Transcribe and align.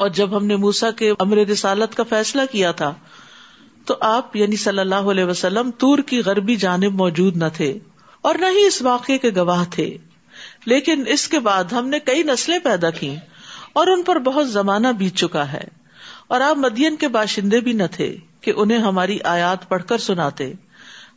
اور 0.00 0.08
جب 0.08 0.36
ہم 0.36 0.46
نے 0.46 0.56
موسا 0.56 0.90
کے 0.90 1.12
امر 1.18 1.36
رسالت 1.36 1.94
کا 1.94 2.02
فیصلہ 2.02 2.42
کیا 2.50 2.72
تھا، 2.72 2.94
تو 3.86 3.96
آپ 4.00 4.36
یعنی 4.36 4.56
صلی 4.56 4.78
اللہ 4.78 4.94
علیہ 4.94 5.24
وسلم 5.24 5.70
تور 5.70 5.98
کی 5.98 6.20
غربی 6.20 6.56
جانب 6.56 6.92
موجود 6.94 7.36
نہ 7.36 7.44
تھے 7.54 7.78
اور 8.20 8.34
نہ 8.34 8.46
ہی 8.58 8.66
اس 8.66 8.82
واقعے 8.82 9.18
کے 9.18 9.30
گواہ 9.36 9.64
تھے۔ 9.70 9.96
لیکن 10.64 11.04
اس 11.06 11.28
کے 11.28 11.38
بعد 11.38 11.64
ہم 11.64 11.88
نے 11.88 11.98
کئی 11.98 12.22
نسلیں 12.22 12.58
پیدا 12.58 12.90
کی 12.90 13.16
اور 13.72 13.86
ان 13.86 14.02
پر 14.02 14.18
بہت 14.18 14.50
زمانہ 14.50 14.88
بیت 14.88 15.16
چکا 15.16 15.52
ہے۔ 15.52 15.64
اور 16.28 16.40
آپ 16.40 16.56
مدین 16.56 16.96
کے 16.96 17.08
باشندے 17.08 17.60
بھی 17.60 17.72
نہ 17.72 17.82
تھے 17.92 18.16
کہ 18.40 18.52
انہیں 18.56 18.78
ہماری 18.78 19.18
آیات 19.24 19.68
پڑھ 19.68 19.84
کر 19.84 19.98
سناتے، 19.98 20.52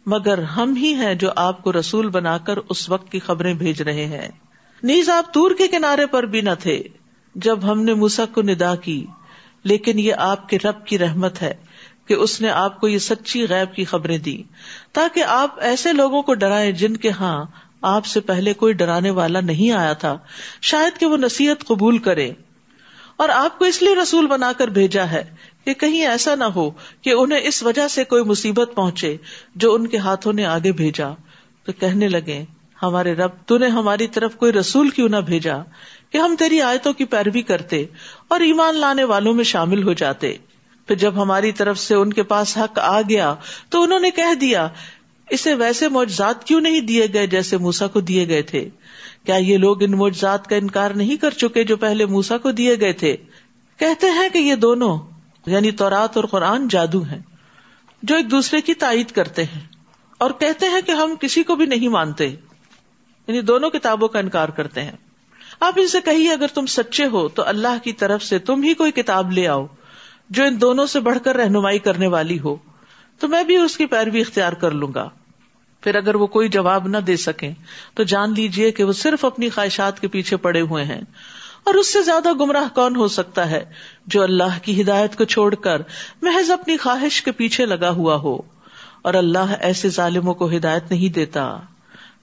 مگر 0.06 0.38
ہم 0.38 0.76
ہی 0.76 0.94
ہیں 0.94 1.16
جو 1.16 1.30
آپ 1.36 1.64
کو 1.64 1.74
رسول 1.74 2.10
بنا 2.10 2.38
کر 2.38 2.58
اس 2.58 2.90
وقت 2.90 3.12
کی 3.12 3.20
خبریں 3.20 3.54
بھیج 3.54 3.82
رہے 3.82 4.06
ہیں۔ 4.06 4.28
نیز 4.84 5.10
آپ 5.10 5.34
تور 5.34 5.52
کے 5.58 5.68
کنارے 5.68 6.06
پر 6.06 6.24
بھی 6.24 6.42
نہ 6.42 6.50
تھے۔ 6.60 6.84
جب 7.36 7.72
ہم 7.72 7.82
نے 7.82 7.94
موسا 7.94 8.26
کو 8.26 8.42
ندا 8.42 8.76
کی، 8.76 9.06
لیکن 9.64 10.00
یہ 10.00 10.14
آپ 10.18 10.50
کے 10.50 10.58
رب 10.64 10.86
کی 10.86 10.98
رحمت 10.98 11.42
ہے 11.42 11.54
کہ 12.08 12.14
اس 12.14 12.42
نے 12.42 12.50
آپ 12.50 12.80
کو 12.80 12.88
یہ 12.88 12.98
سچی 12.98 13.48
غیب 13.50 13.76
کی 13.76 13.84
خبریں 13.84 14.18
دی 14.18 14.44
تاکہ 14.92 15.24
آپ 15.28 15.56
ایسے 15.60 15.94
لوگوں 15.94 16.22
کو 16.22 16.34
ڈرائیں 16.34 16.72
جن 16.72 16.98
کے 16.98 17.10
ہاں 17.10 17.46
آپ 17.82 18.06
سے 18.06 18.20
پہلے 18.20 18.54
کوئی 18.54 18.74
ڈرانے 18.74 19.10
والا 19.10 19.42
نہیں 19.42 19.72
آیا 19.72 19.94
تھا۔ 19.94 20.18
شاید 20.62 21.00
کہ 21.00 21.06
وہ 21.06 21.18
نصیحت 21.18 21.66
قبول 21.66 21.98
کرے۔ 21.98 22.32
اور 23.16 23.30
آپ 23.30 23.60
کو 23.60 23.66
اس 23.66 23.82
لیے 23.82 23.96
رسول 23.96 24.28
بنا 24.28 24.52
کر 24.58 24.68
بھیجا 24.68 25.12
ہے 25.12 25.24
کہ 25.66 25.74
کہیں 25.74 26.08
ایسا 26.08 26.36
نہ 26.36 26.44
ہو 26.44 26.72
کہ 27.02 27.10
انہیں 27.10 27.40
اس 27.40 27.64
وجہ 27.64 27.88
سے 27.88 28.04
کوئی 28.04 28.24
مصیبت 28.24 28.72
پہنچے 28.76 29.18
جو 29.56 29.74
ان 29.74 29.88
کے 29.88 29.98
ہاتھوں 29.98 30.34
نے 30.34 30.46
آگے 30.46 30.72
بھیجا۔ 30.72 31.08
تو 31.66 31.72
کہنے 31.72 32.08
لگے 32.08 32.46
ہمارے 32.84 33.14
رب 33.14 33.32
تو 33.46 33.58
نے 33.58 33.68
ہماری 33.68 34.08
طرف 34.08 34.36
کوئی 34.36 34.54
رسول 34.54 34.90
کیوں 34.90 35.10
نہ 35.10 35.18
بھیجا 35.18 35.58
کہ 36.10 36.18
ہم 36.18 36.36
تیری 36.40 36.62
آیتوں 36.62 36.94
کی 36.94 37.06
پیروی 37.06 37.42
کرتے 37.42 37.86
اور 38.28 38.40
ایمان 38.40 38.76
لانے 38.76 39.04
والوں 39.04 39.34
میں 39.34 39.44
شامل 39.44 39.84
ہو 39.84 39.94
جاتے۔ 39.94 40.36
پھر 40.88 40.96
جب 40.96 41.22
ہماری 41.22 41.52
طرف 41.52 41.80
سے 41.80 41.96
ان 41.96 42.14
کے 42.14 42.24
پاس 42.24 42.58
حق 42.58 42.80
آ 42.80 43.02
گیا 43.02 43.36
تو 43.70 43.84
انہوں 43.84 44.00
نے 44.00 44.12
کہہ 44.12 44.34
دیا، 44.34 44.68
اسے 45.30 45.54
ویسے 45.54 45.90
معجزات 45.90 46.44
کیوں 46.44 46.62
نہیں 46.62 46.82
دیے 46.82 47.08
گئے 47.14 47.28
جیسے 47.28 47.58
موسا 47.58 47.88
کو 47.88 48.00
دیے 48.00 48.28
گئے 48.28 48.42
تھے؟ 48.42 48.70
کیا 49.24 49.36
یہ 49.36 49.58
لوگ 49.58 49.84
ان 49.84 49.92
معجزات 49.92 50.48
کا 50.48 50.56
انکار 50.56 50.92
نہیں 50.92 51.16
کر 51.16 51.32
چکے 51.32 51.64
جو 51.64 51.78
پہلے 51.78 52.06
موسا 52.06 52.38
کو 52.38 52.52
دیے 52.52 52.80
گئے 52.80 52.94
تھے؟ 52.94 53.16
کہتے 53.80 54.08
ہیں 54.10 54.30
کہ 54.30 54.38
یہ 54.38 54.56
دونوں 54.56 54.98
یعنی 55.46 55.72
تورات 55.72 56.18
اور 56.18 56.26
قرآن، 56.26 56.68
جادو 56.68 57.02
ہیں، 57.04 57.20
جو 58.04 58.16
ایک 58.16 58.32
دوسرے 58.32 58.62
کی 58.62 58.74
تائید 58.74 59.12
کرتے 59.12 59.44
ہیں 59.44 59.62
اور 60.18 60.32
کہتے 60.32 60.66
ہیں 60.66 60.82
کہ 60.82 60.92
ہم 60.92 61.16
کسی 61.20 61.44
کو 61.44 61.56
بھی 61.56 61.66
نہیں 61.66 61.88
مانتے۔ 61.88 62.36
یعنی 63.28 63.42
دونوں 63.42 63.70
کتابوں 63.70 64.08
کا 64.08 64.20
انکار 64.20 64.50
کرتے 64.50 64.84
ہیں۔ 64.84 64.92
آپ 65.60 65.74
ان 65.78 65.88
سے 65.88 66.02
کہیے، 66.02 66.32
اگر 66.32 66.48
تم 66.48 66.66
سچے 66.66 67.06
ہو 67.06 67.28
تو 67.28 67.44
اللہ 67.46 67.84
کی 67.84 67.94
طرف 67.94 68.24
سے 68.24 68.40
تم 68.40 68.64
ہی 68.64 68.74
کوئی 68.74 68.92
کتاب 68.92 69.32
لے 69.32 69.48
آؤ 69.48 69.66
جو 70.30 70.44
ان 70.44 70.62
دونوں 70.62 70.86
سے 70.86 71.00
بڑھ 71.00 71.18
کر 71.24 71.36
رہنمائی 71.36 71.80
کرنے 71.80 72.08
والی 72.08 72.40
ہو۔ 72.40 72.56
تو 73.20 73.28
میں 73.28 73.44
بھی 73.44 73.56
اس 73.56 73.78
کی 73.78 73.86
پیروی 73.86 74.22
اختیار 74.22 74.54
کر 74.54 74.72
لوں 74.72 74.94
گا۔ 74.96 75.10
پھر 75.82 75.96
اگر 75.96 76.16
وہ 76.16 76.28
کوئی 76.28 76.50
جواب 76.50 76.88
نہ 76.88 76.98
دے 76.98 77.16
سکے 77.16 77.52
تو 77.94 78.04
جان 78.04 78.34
لیجیے 78.34 78.72
کہ 78.72 78.84
وہ 78.84 78.94
صرف 78.94 79.26
اپنی 79.26 79.50
خواہشات 79.50 80.00
کے 80.00 80.08
پیچھے 80.08 80.38
پڑے 80.38 80.62
ہوئے 80.62 80.84
ہیں۔ 80.84 81.02
اور 81.64 81.74
اس 81.74 81.94
سے 81.94 82.02
زیادہ 82.02 82.34
گمراہ 82.34 82.76
کون 82.76 82.96
ہو 82.96 83.08
سکتا 83.08 83.50
ہے 83.50 83.66
جو 84.06 84.24
اللہ 84.24 84.58
کی 84.62 84.82
ہدایت 84.82 85.16
کو 85.16 85.24
چھوڑ 85.24 85.56
کر 85.56 85.82
محض 86.22 86.52
اپنی 86.52 86.78
خواہش 86.78 87.22
کے 87.22 87.32
پیچھے 87.32 87.66
لگا 87.66 87.90
ہوا 87.90 88.16
ہو؟ 88.16 88.38
اور 89.02 89.14
اللہ 89.14 89.54
ایسے 89.60 89.90
ظالموں 89.90 90.34
کو 90.34 90.50
ہدایت 90.50 90.92
نہیں 90.92 91.14
دیتا۔ 91.14 91.60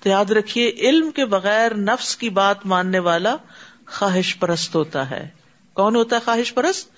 تو 0.01 0.09
یاد 0.09 0.31
رکھیے، 0.31 0.69
علم 0.69 1.11
کے 1.11 1.25
بغیر 1.25 1.75
نفس 1.75 2.17
کی 2.17 2.29
بات 2.29 2.67
ماننے 2.67 2.99
والا 2.99 3.37
خواہش 3.87 4.39
پرست 4.39 4.75
ہوتا 4.75 5.11
ہے۔ 5.11 5.29
کون 5.73 5.97
ہوتا 5.97 6.17
ہے 6.17 6.21
خواہش 6.25 6.55
پرست؟ 6.55 6.91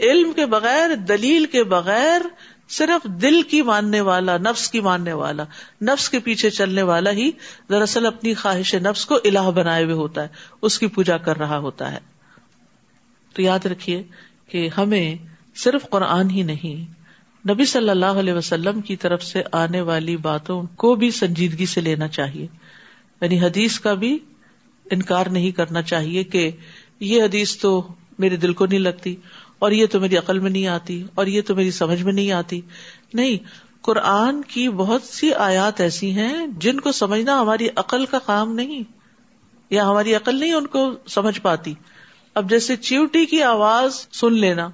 علم 0.00 0.32
کے 0.32 0.46
بغیر، 0.46 0.94
دلیل 0.94 1.44
کے 1.44 1.64
بغیر 1.64 2.20
صرف 2.68 3.04
دل 3.04 3.42
کی 3.42 3.62
ماننے 3.62 4.00
والا، 4.00 4.38
نفس 4.38 4.70
کی 4.70 4.80
ماننے 4.80 5.12
والا، 5.12 5.44
نفس 5.82 6.10
کے 6.10 6.18
پیچھے 6.18 6.50
چلنے 6.50 6.82
والا 6.82 7.10
ہی 7.10 7.30
دراصل 7.70 8.06
اپنی 8.06 8.34
خواہش 8.34 8.74
نفس 8.74 9.06
کو 9.06 9.14
الہ 9.14 9.50
بنائے 9.50 9.84
ہوئے 9.84 9.94
ہوتا 9.94 10.22
ہے، 10.22 10.28
اس 10.62 10.78
کی 10.78 10.86
پوجا 10.86 11.16
کر 11.16 11.36
رہا 11.38 11.58
ہوتا 11.58 11.92
ہے۔ 11.92 11.98
تو 13.34 13.42
یاد 13.42 13.66
رکھیے 13.66 14.02
کہ 14.48 14.68
ہمیں 14.76 15.16
صرف 15.56 15.88
قرآن 15.90 16.30
ہی 16.30 16.42
نہیں 16.42 16.93
نبی 17.50 17.64
صلی 17.64 17.90
اللہ 17.90 18.06
علیہ 18.06 18.32
وسلم 18.32 18.80
کی 18.80 18.96
طرف 18.96 19.22
سے 19.22 19.42
آنے 19.52 19.80
والی 19.80 20.16
باتوں 20.16 20.62
کو 20.76 20.94
بھی 20.94 21.10
سنجیدگی 21.10 21.66
سے 21.66 21.80
لینا 21.80 22.08
چاہیے۔ 22.08 22.46
یعنی 23.20 23.40
حدیث 23.40 23.80
کا 23.80 23.94
بھی 23.94 24.18
انکار 24.90 25.26
نہیں 25.26 25.50
کرنا 25.50 25.82
چاہیے 25.82 26.24
کہ 26.24 26.50
یہ 27.00 27.22
حدیث 27.22 27.56
تو 27.56 27.88
میرے 28.18 28.36
دل 28.36 28.52
کو 28.52 28.66
نہیں 28.66 28.78
لگتی 28.78 29.16
اور 29.58 29.70
یہ 29.70 29.86
تو 29.86 30.00
میری 30.00 30.16
عقل 30.16 30.38
میں 30.38 30.50
نہیں 30.50 30.66
آتی 30.66 31.06
اور 31.14 31.26
یہ 31.26 31.40
تو 31.46 31.54
میری 31.54 31.70
سمجھ 31.70 32.02
میں 32.02 32.12
نہیں 32.12 32.32
آتی۔ 32.32 32.60
نہیں، 33.14 33.36
قرآن 33.80 34.42
کی 34.42 34.68
بہت 34.68 35.02
سی 35.02 35.34
آیات 35.34 35.80
ایسی 35.80 36.10
ہیں 36.10 36.46
جن 36.46 36.80
کو 36.80 36.92
سمجھنا 36.92 37.40
ہماری 37.40 37.68
عقل 37.76 38.06
کا 38.06 38.18
کام 38.18 38.54
نہیں 38.54 38.82
یا 39.70 39.88
ہماری 39.88 40.14
عقل 40.14 40.40
نہیں 40.40 40.52
ان 40.52 40.66
کو 40.66 40.90
سمجھ 41.08 41.40
پاتی۔ 41.40 41.74
اب 42.34 42.50
جیسے 42.50 42.76
چیوٹی 42.76 43.26
کی 43.26 43.42
آواز 43.42 44.06
سن 44.12 44.32
لینا۔ 44.32 44.68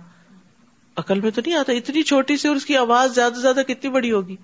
عقل 1.00 1.20
میں 1.20 1.30
تو 1.30 1.42
نہیں 1.46 1.56
آتا، 1.56 1.72
اتنی 1.72 2.02
چھوٹی 2.02 2.36
سی 2.36 2.48
اور 2.48 2.56
اس 2.56 2.66
کی 2.66 2.76
آواز 2.76 3.14
زیادہ 3.14 3.34
سے 3.34 3.40
زیادہ 3.40 3.60
کتنی 3.68 3.90
بڑی 3.90 4.12
ہوگی۔ 4.12 4.36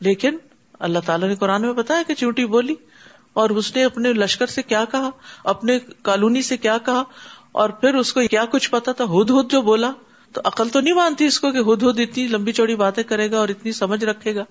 لیکن 0.00 0.36
اللہ 0.78 0.98
تعالیٰ 1.06 1.28
نے 1.28 1.34
قرآن 1.34 1.62
میں 1.62 1.72
بتایا 1.72 2.02
کہ 2.06 2.14
چیوٹی 2.14 2.46
بولی 2.46 2.74
اور 3.32 3.50
اس 3.50 3.76
نے 3.76 3.84
اپنے 3.84 4.12
لشکر 4.12 4.46
سے 4.46 4.62
کیا 4.62 4.84
کہا، 4.92 5.10
اپنے 5.44 5.78
کالونی 6.02 6.42
سے 6.42 6.56
کیا 6.56 6.78
کہا 6.78 7.02
اور 7.52 7.70
پھر 7.70 7.94
اس 7.94 8.12
کو 8.12 8.28
کیا 8.28 8.44
کچھ 8.44 8.70
پتا 8.70 8.92
تھا؟ 8.92 9.04
ہد 9.04 9.30
ہد 9.30 9.50
جو 9.50 9.62
بولا۔ 9.62 9.92
تو 10.32 10.40
عقل 10.44 10.68
تو 10.68 10.80
نہیں 10.80 10.94
مانتی 10.94 11.24
اس 11.24 11.40
کو 11.40 11.52
کہ 11.52 11.58
ہد 11.58 11.82
ہد 11.82 12.00
اتنی 12.00 12.26
لمبی 12.26 12.52
چوڑی 12.52 12.74
باتیں 12.74 13.02
کرے 13.02 13.30
گا 13.30 13.38
اور 13.38 13.48
اتنی 13.48 13.72
سمجھ 13.72 14.04
رکھے 14.04 14.34
گا۔ 14.34 14.44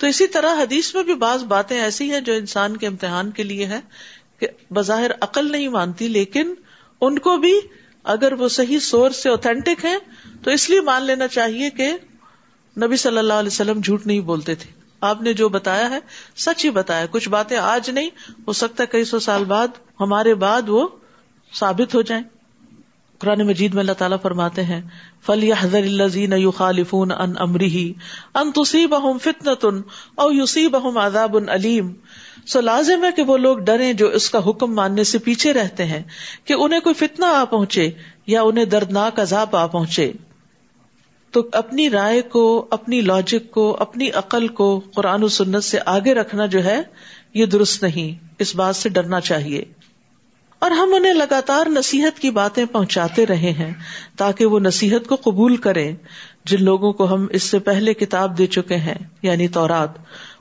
تو 0.00 0.06
اسی 0.06 0.26
طرح 0.26 0.54
حدیث 0.62 0.94
میں 0.94 1.02
بھی 1.02 1.14
بعض 1.14 1.44
باتیں 1.44 1.80
ایسی 1.80 2.12
ہیں 2.12 2.20
جو 2.20 2.32
انسان 2.32 2.76
کے 2.76 2.86
امتحان 2.86 3.30
کے 3.30 3.42
لیے 3.42 3.66
ہے 3.66 3.80
کہ 4.40 4.48
بظاہر 4.70 5.10
عقل 5.20 5.52
نہیں 5.52 5.68
مانتی، 5.68 6.08
لیکن 6.08 6.54
ان 7.00 7.18
کو 7.18 7.36
بھی 7.36 7.60
اگر 8.04 8.32
وہ 8.32 8.48
صحیح 8.48 8.78
سورس 8.78 9.16
سے 9.16 9.28
اوتھینٹک 9.28 9.84
ہیں، 9.84 9.98
تو 10.42 10.50
اس 10.50 10.70
لیے 10.70 10.80
مان 10.80 11.02
لینا 11.02 11.28
چاہیے 11.28 11.70
کہ 11.70 11.96
نبی 12.82 12.96
صلی 12.96 13.18
اللہ 13.18 13.32
علیہ 13.32 13.50
وسلم 13.52 13.80
جھوٹ 13.80 14.06
نہیں 14.06 14.20
بولتے 14.20 14.54
تھے۔ 14.54 14.70
آپ 15.00 15.22
نے 15.22 15.32
جو 15.32 15.48
بتایا 15.48 15.90
ہے، 15.90 15.98
سچ 16.36 16.64
ہی 16.64 16.70
بتایا۔ 16.70 17.06
کچھ 17.10 17.28
باتیں 17.28 17.56
آج 17.56 17.90
نہیں، 17.90 18.10
ہو 18.48 18.52
سکتا 18.52 18.84
کئی 18.84 19.04
سو 19.04 19.18
سال 19.18 19.44
بعد 19.44 19.68
ہمارے 20.00 20.34
بعد 20.34 20.68
وہ 20.68 20.88
ثابت 21.54 21.94
ہو 21.94 22.02
جائیں۔ 22.02 22.24
قرآن 23.18 23.46
مجید 23.46 23.74
میں 23.74 23.80
اللہ 23.80 23.92
تعالیٰ 23.92 24.16
فرماتے 24.22 24.62
ہیں 24.64 24.80
فل 25.26 25.52
حضر 25.58 25.82
الزین 25.82 26.32
یو 26.32 26.50
خالفون 26.50 27.12
ان 27.12 27.32
امری 27.38 27.92
ان 28.34 28.52
تصی 28.52 28.86
بہم 28.86 29.18
فتن 29.18 29.54
تن 29.60 29.80
او 30.14 30.32
یوسی 30.32 30.68
بہم 30.68 30.98
آزاب 30.98 31.36
ان 31.36 31.48
علیم 31.48 31.92
سو 32.46 32.60
لازم 32.60 33.04
ہے 33.04 33.08
کہ 33.16 33.22
وہ 33.22 33.36
لوگ 33.36 33.58
ڈرے 33.58 33.92
جو 33.92 34.08
اس 34.08 34.30
کا 34.30 34.38
حکم 34.46 34.74
ماننے 34.74 35.04
سے 35.04 35.18
پیچھے 35.18 35.52
رہتے 35.52 35.84
ہیں، 35.84 36.02
کہ 36.44 36.54
انہیں 36.58 36.80
کوئی 36.80 36.94
فتنا 36.94 37.26
آ 37.26 37.44
پہنچے 37.44 37.90
یا 38.26 38.42
انہیں 38.42 38.64
دردناک 38.64 39.20
عذاب 39.20 39.56
آ 39.56 39.66
پہنچے۔ 39.66 40.12
تو 41.30 41.48
اپنی 41.52 41.90
رائے 41.90 42.22
کو، 42.22 42.66
اپنی 42.70 43.00
لاجک 43.00 43.50
کو، 43.50 43.76
اپنی 43.80 44.10
عقل 44.10 44.48
کو 44.48 44.80
قرآن 44.94 45.22
و 45.22 45.28
سنت 45.28 45.64
سے 45.64 45.78
آگے 45.86 46.14
رکھنا 46.14 46.46
جو 46.46 46.64
ہے، 46.64 46.82
یہ 47.34 47.46
درست 47.46 47.82
نہیں، 47.82 48.26
اس 48.38 48.54
بات 48.54 48.76
سے 48.76 48.88
ڈرنا 48.88 49.20
چاہیے۔ 49.20 49.64
اور 50.58 50.70
ہم 50.70 50.94
انہیں 50.94 51.14
لگاتار 51.14 51.66
نصیحت 51.66 52.18
کی 52.18 52.30
باتیں 52.30 52.64
پہنچاتے 52.64 53.26
رہے 53.26 53.52
ہیں 53.52 53.74
تاکہ 54.16 54.46
وہ 54.46 54.60
نصیحت 54.60 55.08
کو 55.08 55.16
قبول 55.16 55.56
کریں۔ 55.56 55.96
جن 56.44 56.64
لوگوں 56.64 56.92
کو 56.92 57.14
ہم 57.14 57.26
اس 57.30 57.42
سے 57.42 57.58
پہلے 57.58 57.94
کتاب 57.94 58.38
دے 58.38 58.46
چکے 58.46 58.76
ہیں 58.76 58.94
یعنی 59.22 59.48
تورات، 59.48 59.88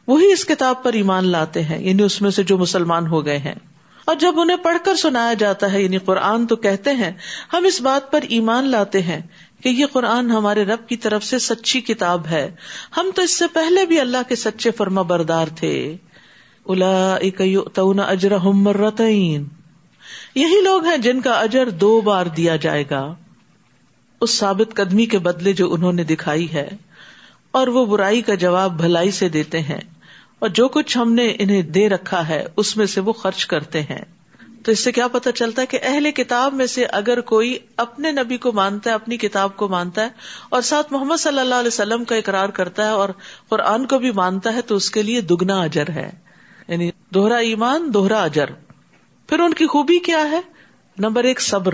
وہی 0.07 0.31
اس 0.31 0.45
کتاب 0.45 0.83
پر 0.83 0.93
ایمان 0.93 1.27
لاتے 1.27 1.63
ہیں 1.63 1.87
یعنی 1.87 2.03
اس 2.03 2.21
میں 2.21 2.31
سے 2.31 2.43
جو 2.43 2.57
مسلمان 2.57 3.07
ہو 3.07 3.25
گئے 3.25 3.37
ہیں۔ 3.37 3.55
اور 4.05 4.15
جب 4.15 4.39
انہیں 4.39 4.57
پڑھ 4.57 4.77
کر 4.85 4.95
سنایا 4.95 5.33
جاتا 5.33 5.73
ہے 5.73 5.83
یعنی 5.83 5.97
قرآن 5.97 6.47
تو 6.47 6.55
کہتے 6.55 6.91
ہیں، 6.91 7.11
ہم 7.53 7.65
اس 7.65 7.81
بات 7.81 8.11
پر 8.11 8.19
ایمان 8.29 8.69
لاتے 8.69 9.01
ہیں 9.01 9.21
کہ 9.63 9.69
یہ 9.69 9.85
قرآن 9.93 10.31
ہمارے 10.31 10.65
رب 10.65 10.87
کی 10.87 10.97
طرف 10.97 11.23
سے 11.23 11.39
سچی 11.39 11.81
کتاب 11.81 12.27
ہے۔ 12.27 12.55
ہم 12.97 13.09
تو 13.15 13.21
اس 13.21 13.37
سے 13.37 13.45
پہلے 13.53 13.85
بھی 13.85 13.99
اللہ 13.99 14.17
کے 14.27 14.35
سچے 14.35 14.71
فرما 14.71 15.01
بردار 15.01 15.45
تھے۔ 15.55 15.97
الا 16.65 17.17
اجر 18.07 18.37
مرتین۔ 18.37 19.45
یہی 20.35 20.61
لوگ 20.63 20.85
ہیں 20.85 20.97
جن 20.97 21.21
کا 21.21 21.31
اجر 21.31 21.69
دو 21.69 22.01
بار 22.01 22.25
دیا 22.25 22.55
جائے 22.55 22.83
گا۔ 22.89 23.15
اس 24.21 24.37
ثابت 24.37 24.75
قدمی 24.75 25.05
کے 25.05 25.19
بدلے 25.19 25.53
جو 25.53 25.73
انہوں 25.73 25.93
نے 25.93 26.03
دکھائی 26.03 26.53
ہے، 26.53 26.69
اور 27.51 27.67
وہ 27.67 27.85
برائی 27.85 28.21
کا 28.21 28.35
جواب 28.35 28.77
بھلائی 28.77 29.11
سے 29.11 29.29
دیتے 29.29 29.59
ہیں۔ 29.59 29.81
اور 30.39 30.49
جو 30.49 30.67
کچھ 30.67 30.97
ہم 30.97 31.13
نے 31.13 31.35
انہیں 31.39 31.61
دے 31.61 31.89
رکھا 31.89 32.27
ہے، 32.27 32.45
اس 32.55 32.77
میں 32.77 32.85
سے 32.85 33.01
وہ 33.01 33.13
خرچ 33.13 33.45
کرتے 33.45 33.81
ہیں۔ 33.81 34.05
تو 34.63 34.71
اس 34.71 34.83
سے 34.83 34.91
کیا 34.91 35.07
پتا 35.07 35.31
چلتا 35.31 35.61
ہے 35.61 35.67
کہ 35.67 35.79
اہل 35.81 36.11
کتاب 36.11 36.53
میں 36.53 36.65
سے 36.65 36.85
اگر 36.85 37.21
کوئی 37.21 37.57
اپنے 37.77 38.11
نبی 38.11 38.37
کو 38.37 38.51
مانتا 38.51 38.89
ہے، 38.89 38.95
اپنی 38.95 39.17
کتاب 39.17 39.57
کو 39.57 39.67
مانتا 39.67 40.01
ہے، 40.01 40.09
اور 40.49 40.61
ساتھ 40.61 40.93
محمد 40.93 41.15
صلی 41.19 41.39
اللہ 41.39 41.55
علیہ 41.55 41.67
وسلم 41.67 42.03
کا 42.03 42.15
اقرار 42.15 42.49
کرتا 42.49 42.83
ہے 42.83 42.89
اور 42.89 43.09
قرآن 43.49 43.85
کو 43.85 43.97
بھی 43.97 44.11
مانتا 44.11 44.53
ہے، 44.53 44.61
تو 44.61 44.75
اس 44.75 44.91
کے 44.91 45.01
لیے 45.01 45.21
دگنا 45.21 45.61
اجر 45.61 45.89
ہے۔ 45.89 46.11
یعنی 46.67 46.91
دوہرا 47.13 47.35
ایمان، 47.35 47.93
دوہرا 47.93 48.23
اجر۔ 48.23 48.45
پھر 49.27 49.39
ان 49.39 49.53
کی 49.53 49.67
خوبی 49.67 49.99
کیا 49.99 50.31
ہے؟ 50.31 50.39
نمبر 50.97 51.23
ایک، 51.23 51.41
صبر، 51.41 51.73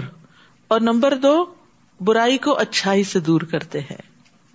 اور 0.68 0.82
نمبر 0.82 1.16
دو، 1.16 1.46
برائی 2.02 2.38
کو 2.38 2.58
اچھائی 2.58 3.04
سے 3.04 3.20
دور 3.20 3.42
کرتے 3.42 3.80
ہیں، 3.80 4.02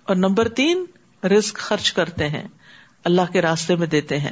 اور 0.03 0.15
نمبر 0.15 0.47
تین 0.47 0.85
رسک 1.23 1.55
خرچ 1.55 1.93
کرتے 1.93 2.27
ہیں، 2.29 2.47
اللہ 3.03 3.31
کے 3.33 3.41
راستے 3.41 3.75
میں 3.75 3.87
دیتے 3.87 4.19
ہیں۔ 4.19 4.31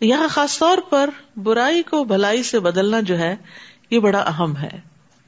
یہاں 0.00 0.28
خاص 0.28 0.58
طور 0.58 0.78
پر 0.90 1.10
برائی 1.36 1.82
کو 1.82 2.04
بھلائی 2.04 2.42
سے 2.42 2.60
بدلنا 2.60 3.00
جو 3.00 3.18
ہے، 3.18 3.36
یہ 3.90 3.98
بڑا 3.98 4.20
اہم 4.20 4.56
ہے۔ 4.56 4.70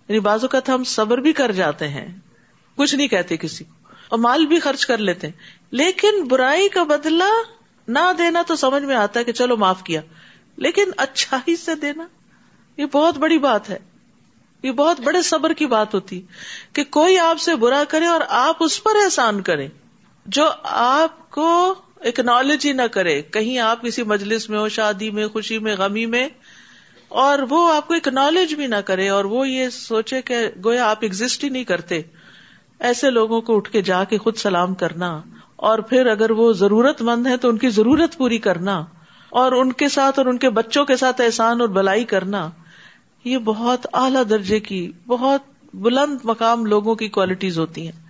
یعنی 0.08 0.20
بعض 0.20 0.44
اوقات 0.44 0.68
ہم 0.68 0.84
صبر 0.84 1.18
بھی 1.18 1.32
کر 1.32 1.52
جاتے 1.52 1.88
ہیں، 1.88 2.06
کچھ 2.76 2.94
نہیں 2.94 3.08
کہتے 3.08 3.36
کسی 3.36 3.64
کو، 3.64 3.88
اور 4.08 4.18
مال 4.18 4.46
بھی 4.46 4.60
خرچ 4.60 4.86
کر 4.86 4.98
لیتے 4.98 5.26
ہیں۔ 5.26 5.34
لیکن 5.70 6.28
برائی 6.28 6.68
کا 6.68 6.82
بدلا 6.82 7.30
نہ 7.88 8.12
دینا 8.18 8.42
تو 8.46 8.56
سمجھ 8.56 8.82
میں 8.82 8.96
آتا 8.96 9.20
ہے 9.20 9.24
کہ 9.24 9.32
چلو 9.32 9.56
معاف 9.56 9.82
کیا، 9.82 10.00
لیکن 10.56 10.84
اچھا 10.96 11.40
ہی 11.48 11.56
سے 11.56 11.74
دینا۔ 11.74 12.06
یہ 12.78 12.86
بہت 12.92 13.18
بڑی 13.18 13.38
بات 13.38 13.70
ہے۔ 13.70 13.78
یہ 14.62 14.72
بہت 14.72 15.00
بڑے 15.00 15.22
صبر 15.22 15.52
کی 15.52 15.66
بات 15.66 15.94
ہوتی۔ 15.94 16.22
کہ 16.72 16.84
کوئی 16.84 17.18
آپ 17.18 17.40
سے 17.40 17.54
برا 17.54 17.82
کرے 17.88 18.06
اور 18.06 18.20
آپ 18.28 18.56
اس 18.60 18.84
پر 18.84 18.90
احسان 19.04 19.40
کریں۔ 19.40 19.68
جو 20.26 20.50
آپ 20.62 21.30
کو 21.30 21.74
اکنالج 22.00 22.66
ہی 22.66 22.72
نہ 22.72 22.82
کرے۔ 22.82 23.22
کہیں 23.22 23.58
آپ 23.58 23.82
کسی 23.82 24.02
مجلس 24.02 24.50
میں 24.50 24.58
ہو، 24.58 24.68
شادی 24.68 25.10
میں، 25.10 25.28
خوشی 25.28 25.58
میں، 25.58 25.76
غمی 25.78 26.06
میں۔ 26.06 26.28
اور 27.08 27.38
وہ 27.50 27.74
آپ 27.74 27.88
کو 27.88 27.94
اکنالج 27.94 28.54
بھی 28.54 28.66
نہ 28.66 28.76
کرے 28.76 29.08
اور 29.08 29.24
وہ 29.24 29.48
یہ 29.48 29.68
سوچے 29.68 30.22
کہ 30.22 30.36
گویا 30.64 30.90
آپ 30.90 30.98
ایگزٹ 31.00 31.44
ہی 31.44 31.48
نہیں 31.48 31.64
کرتے۔ 31.64 32.02
ایسے 32.78 33.10
لوگوں 33.10 33.40
کو 33.40 33.56
اٹھ 33.56 33.70
کے 33.70 33.82
جا 33.82 34.04
کے 34.04 34.18
خود 34.18 34.36
سلام 34.36 34.74
کرنا۔ 34.74 35.22
اور 35.56 35.78
پھر 35.78 36.06
اگر 36.06 36.30
وہ 36.30 36.52
ضرورت 36.52 37.02
مند 37.02 37.26
ہے 37.26 37.36
تو 37.36 37.48
ان 37.48 37.58
کی 37.58 37.68
ضرورت 37.68 38.16
پوری 38.16 38.38
کرنا۔ 38.38 38.84
اور 39.30 39.52
ان 39.52 39.72
کے 39.72 39.88
ساتھ 39.88 40.18
اور 40.18 40.26
ان 40.26 40.38
کے 40.38 40.50
بچوں 40.50 40.84
کے 40.84 40.96
ساتھ 40.96 41.20
احسان 41.20 41.60
اور 41.60 41.68
بلائی 41.68 42.04
کرنا۔ 42.04 42.50
یہ 43.28 43.38
بہت 43.38 43.86
اعلی 43.92 44.24
درجے 44.30 44.60
کی، 44.60 44.92
بہت 45.06 45.40
بلند 45.74 46.18
مقام 46.24 46.66
لوگوں 46.66 46.94
کی 46.94 47.08
کوالٹیز 47.08 47.58
ہوتی 47.58 47.88
ہیں۔ 47.88 48.08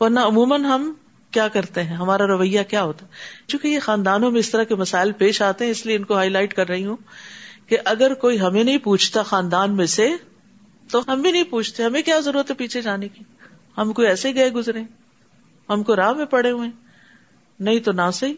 ورنہ 0.00 0.20
عموماً 0.20 0.64
ہم 0.64 0.92
کیا 1.30 1.48
کرتے 1.48 1.82
ہیں؟ 1.82 1.96
ہمارا 1.96 2.26
رویہ 2.26 2.62
کیا 2.62 2.82
ہوتا؟ 2.82 3.06
ہے 3.06 3.10
چونکہ 3.48 3.68
یہ 3.68 3.78
خاندانوں 3.80 4.30
میں 4.30 4.40
اس 4.40 4.50
طرح 4.50 4.62
کے 4.62 4.74
مسائل 4.74 5.12
پیش 5.12 5.42
آتے 5.42 5.64
ہیں، 5.64 5.70
اس 5.70 5.86
لیے 5.86 5.96
ان 5.96 6.04
کو 6.04 6.14
ہائی 6.14 6.30
لائٹ 6.30 6.54
کر 6.54 6.68
رہی 6.68 6.84
ہوں 6.84 6.96
کہ 7.66 7.78
اگر 7.84 8.14
کوئی 8.14 8.40
ہمیں 8.40 8.64
نہیں 8.64 8.78
پوچھتا 8.78 9.22
خاندان 9.22 9.76
میں 9.76 9.86
سے، 9.86 10.08
تو 10.90 11.00
ہم 11.08 11.22
بھی 11.22 11.32
نہیں 11.32 11.44
پوچھتے، 11.44 11.82
ہمیں 11.82 12.02
کیا 12.02 12.20
ضرورت 12.20 12.50
ہے 12.50 12.54
پیچھے 12.54 12.82
جانے 12.82 13.08
کی؟ 13.08 13.24
ہم 13.78 13.92
کوئی 13.92 14.08
ایسے 14.08 14.34
گئے 14.34 14.50
گزرے، 14.50 14.82
ہم 15.68 15.82
کو 15.82 15.96
راہ 15.96 16.12
میں 16.12 16.24
پڑے 16.24 16.50
ہوئے 16.50 16.68
نہیں 17.60 17.78
تو 17.78 17.92
نہ 17.92 18.10
صحیح 18.12 18.34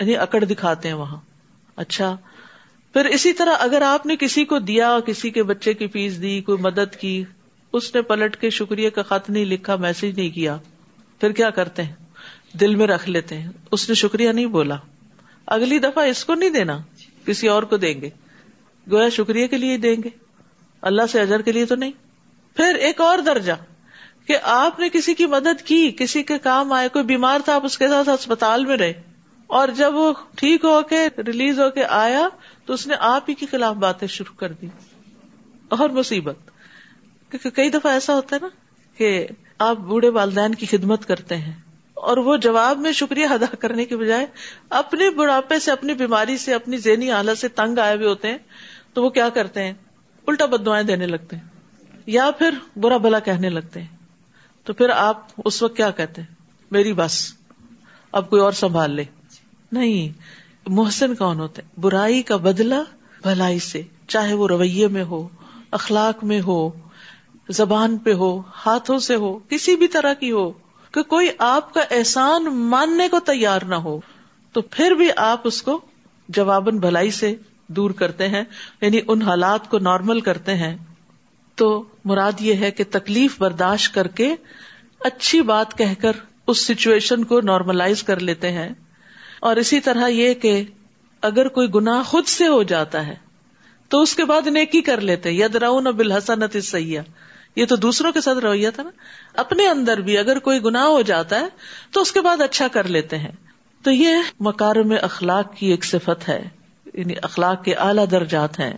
یعنی 0.00 0.16
اکڑ 0.16 0.44
دکھاتے 0.44 0.88
ہیں 0.88 0.94
وہاں۔ 0.94 1.20
اچھا 1.76 2.16
پھر 2.92 3.04
اسی 3.04 3.32
طرح 3.32 3.54
اگر 3.58 3.82
آپ 3.82 4.06
نے 4.06 4.16
کسی 4.16 4.44
کو 4.44 4.58
دیا، 4.58 5.00
کسی 5.06 5.30
کے 5.30 5.42
بچے 5.42 5.74
کی 5.74 5.86
فیس 5.86 6.22
دی، 6.22 6.40
کوئی 6.40 6.58
مدد 6.58 6.96
کی، 7.00 7.24
اس 7.72 7.94
نے 7.94 8.02
پلٹ 8.02 8.36
کے 8.36 8.50
شکریہ 8.50 8.90
کا 8.90 9.02
خط 9.02 9.30
نہیں 9.30 9.44
لکھا، 9.44 9.76
میسج 9.76 10.16
نہیں 10.16 10.30
کیا، 10.30 10.58
پھر 11.20 11.32
کیا 11.32 11.50
کرتے 11.50 11.82
ہیں؟ 11.82 11.92
دل 12.60 12.74
میں 12.74 12.86
رکھ 12.86 13.10
لیتے 13.10 13.38
ہیں۔ 13.38 13.50
اس 13.70 13.88
نے 13.88 13.94
شکریہ 13.94 14.30
نہیں 14.30 14.46
بولا۔ 14.46 14.76
اگلی 15.46 15.78
دفعہ 15.78 16.04
اس 16.04 16.24
کو 16.24 16.34
نہیں 16.34 16.50
دینا۔ 16.50 16.78
کسی 17.26 17.48
اور 17.48 17.62
کو 17.62 17.76
دیں 17.76 18.00
گے۔ 18.00 18.10
گویا 18.90 19.08
شکریہ 19.08 19.46
کے 19.46 19.56
لیے 19.56 19.76
دیں 19.76 19.96
گے۔ 20.04 20.08
اللہ 20.82 21.02
سے 21.12 21.20
اجر 21.20 21.42
کے 21.42 21.52
لیے 21.52 21.64
تو 21.64 21.74
نہیں۔ 21.74 21.92
پھر 22.56 22.74
ایک 22.74 23.00
اور 23.00 23.18
درجہ 23.18 23.52
کہ 24.26 24.36
آپ 24.42 24.80
نے 24.80 24.88
کسی 24.88 25.14
کی 25.14 25.26
مدد 25.26 25.62
کی، 25.62 25.92
کسی 25.98 26.22
کے 26.22 26.38
کام 26.38 26.72
آئے، 26.72 26.88
کوئی 26.88 27.04
بیمار 27.04 27.40
تھا، 27.44 27.54
آپ 27.54 27.64
اس 27.64 27.78
کے 27.78 27.88
ساتھ 27.88 28.08
اسپتال 28.08 28.64
میں 28.64 28.76
رہے 28.76 28.92
اور 29.46 29.68
جب 29.68 29.94
وہ 29.94 30.12
ٹھیک 30.36 30.64
ہو 30.64 30.80
کے، 30.82 31.22
ریلیز 31.26 31.60
ہو 31.60 31.70
کے 31.70 31.84
آیا 31.84 32.28
تو 32.66 32.72
اس 32.72 32.86
نے 32.86 32.94
آپ 33.00 33.24
ہی 33.28 33.34
کے 33.34 33.46
خلاف 33.46 33.76
باتیں 33.76 34.08
شروع 34.08 34.38
کر 34.38 34.52
دی۔ 34.52 34.66
اور 35.68 35.88
مصیبت۔ 35.88 36.36
کیونکہ 37.30 37.50
کئی 37.50 37.70
دفعہ 37.70 37.92
ایسا 37.92 38.14
ہوتا 38.14 38.36
ہے 38.36 38.40
نا 38.40 38.48
کہ 38.98 39.26
آپ 39.58 39.76
بوڑھے 39.76 40.08
والدین 40.08 40.54
کی 40.54 40.66
خدمت 40.66 41.06
کرتے 41.06 41.36
ہیں 41.36 41.52
اور 41.94 42.16
وہ 42.16 42.36
جواب 42.36 42.78
میں 42.78 42.92
شکریہ 42.92 43.26
ادا 43.26 43.56
کرنے 43.56 43.84
کے 43.84 43.96
بجائے 43.96 44.26
اپنے 44.70 45.10
بڑھاپے 45.10 45.58
سے، 45.58 45.70
اپنی 45.70 45.94
بیماری 45.94 46.38
سے، 46.38 46.54
اپنی 46.54 46.76
ذہنی 46.76 47.10
حالت 47.10 47.38
سے 47.38 47.48
تنگ 47.48 47.78
آئے 47.78 47.96
ہوئے 47.96 48.06
ہوتے 48.06 48.28
ہیں 48.28 48.38
تو 48.92 49.04
وہ 49.04 49.10
کیا 49.10 49.28
کرتے 49.28 49.64
ہیں؟ 49.64 49.72
الٹا 50.26 50.46
بدوائیں 50.46 50.86
دینے 50.86 51.06
لگتے 51.06 51.36
ہیں۔ 51.36 51.48
یا 52.06 52.30
پھر 52.38 52.50
برا 52.76 52.96
بلا 52.96 53.18
کہنے 53.18 53.48
لگتے 53.48 53.80
ہیں۔ 53.80 53.96
تو 54.64 54.72
پھر 54.72 54.90
آپ 54.90 55.26
اس 55.44 55.62
وقت 55.62 55.76
کیا 55.76 55.90
کہتے 55.90 56.22
ہیں؟ 56.22 56.34
میری 56.70 56.92
بس، 56.92 57.32
اب 58.12 58.30
کوئی 58.30 58.42
اور 58.42 58.52
سنبھال 58.52 58.90
لے۔ 58.90 59.04
نہیں۔ 59.72 60.18
محسن 60.66 61.14
کون 61.14 61.40
ہوتے 61.40 61.62
برائی 61.76 62.22
کا 62.22 62.36
بدلا 62.36 62.82
بھلائی 63.22 63.58
سے، 63.58 63.82
چاہے 64.08 64.34
وہ 64.34 64.48
رویے 64.48 64.88
میں 64.88 65.04
ہو، 65.04 65.28
اخلاق 65.70 66.24
میں 66.24 66.40
ہو، 66.40 66.70
زبان 67.48 67.98
پہ 67.98 68.12
ہو، 68.12 68.42
ہاتھوں 68.66 68.98
سے 68.98 69.14
ہو، 69.14 69.38
کسی 69.38 69.76
بھی 69.76 69.88
طرح 69.88 70.14
کی 70.14 70.32
ہو، 70.32 70.50
کہ 70.90 71.02
کوئی 71.02 71.28
آپ 71.38 71.74
کا 71.74 71.80
احسان 71.90 72.44
ماننے 72.44 73.08
کو 73.08 73.20
تیار 73.20 73.62
نہ 73.62 73.74
ہو، 73.74 74.00
تو 74.52 74.60
پھر 74.60 74.90
بھی 74.90 75.08
آپ 75.16 75.40
اس 75.44 75.62
کو 75.62 75.80
جواباً 76.28 76.78
بھلائی 76.78 77.10
سے 77.10 77.34
دور 77.66 77.90
کرتے 77.90 78.28
ہیں 78.28 78.44
یعنی 78.80 79.00
ان 79.08 79.22
حالات 79.22 79.70
کو 79.70 79.78
نارمل 79.78 80.20
کرتے 80.20 80.54
ہیں۔ 80.54 80.76
تو 81.54 81.84
مراد 82.04 82.40
یہ 82.40 82.54
ہے 82.54 82.70
کہ 82.70 82.84
تکلیف 82.90 83.40
برداشت 83.40 83.94
کر 83.94 84.06
کے 84.06 84.34
اچھی 85.00 85.42
بات 85.42 85.78
کہہ 85.78 85.94
کر 86.00 86.12
اس 86.46 86.66
سچویشن 86.66 87.24
کو 87.24 87.40
نارملائز 87.40 88.02
کر 88.02 88.20
لیتے 88.20 88.52
ہیں۔ 88.52 88.68
اور 89.42 89.56
اسی 89.56 89.80
طرح 89.80 90.08
یہ 90.08 90.34
کہ 90.34 90.64
اگر 91.22 91.48
کوئی 91.48 91.68
گنا 91.74 92.02
خود 92.02 92.26
سے 92.26 92.48
ہو 92.48 92.62
جاتا 92.62 93.06
ہے، 93.06 93.14
تو 93.88 94.02
اس 94.02 94.14
کے 94.14 94.24
بعد 94.24 94.46
نیکی 94.46 94.80
کر 94.80 95.00
لیتے۔ 95.00 95.30
ید 95.32 95.56
راؤن 95.56 95.84
بالحسنت 95.84 96.56
سیاح 96.64 97.02
یہ 97.56 97.66
تو 97.66 97.76
دوسروں 97.76 98.12
کے 98.12 98.20
ساتھ 98.20 98.38
رویہ 98.38 98.70
تھا 98.70 98.82
نا۔ 98.82 98.90
اپنے 99.34 99.68
اندر 99.68 100.00
بھی 100.00 100.18
اگر 100.18 100.38
کوئی 100.38 100.62
گنا 100.64 100.86
ہو 100.86 101.02
جاتا 101.02 101.40
ہے، 101.40 101.44
تو 101.90 102.00
اس 102.00 102.12
کے 102.12 102.20
بعد 102.20 102.40
اچھا 102.40 102.68
کر 102.68 102.84
لیتے 102.84 103.18
ہیں۔ 103.18 103.32
تو 103.82 103.90
یہ 103.90 104.14
مکارم 104.40 104.94
اخلاق 105.02 105.56
کی 105.56 105.66
ایک 105.66 105.84
صفت 105.84 106.28
ہے۔ 106.28 106.48
یعنی 106.94 107.14
اخلاق 107.22 107.64
کے 107.64 107.74
اعلیٰ 107.74 108.04
درجات 108.10 108.58
ہیں۔ 108.58 108.74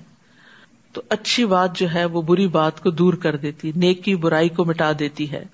تو 0.92 1.02
اچھی 1.08 1.46
بات 1.46 1.76
جو 1.76 1.94
ہے، 1.94 2.04
وہ 2.04 2.22
بری 2.22 2.48
بات 2.48 2.82
کو 2.82 2.90
دور 2.90 3.14
کر 3.14 3.36
دیتی، 3.36 3.72
نیکی 3.76 4.14
برائی 4.14 4.48
کو 4.48 4.64
مٹا 4.64 4.92
دیتی 4.98 5.32
ہے۔ 5.32 5.44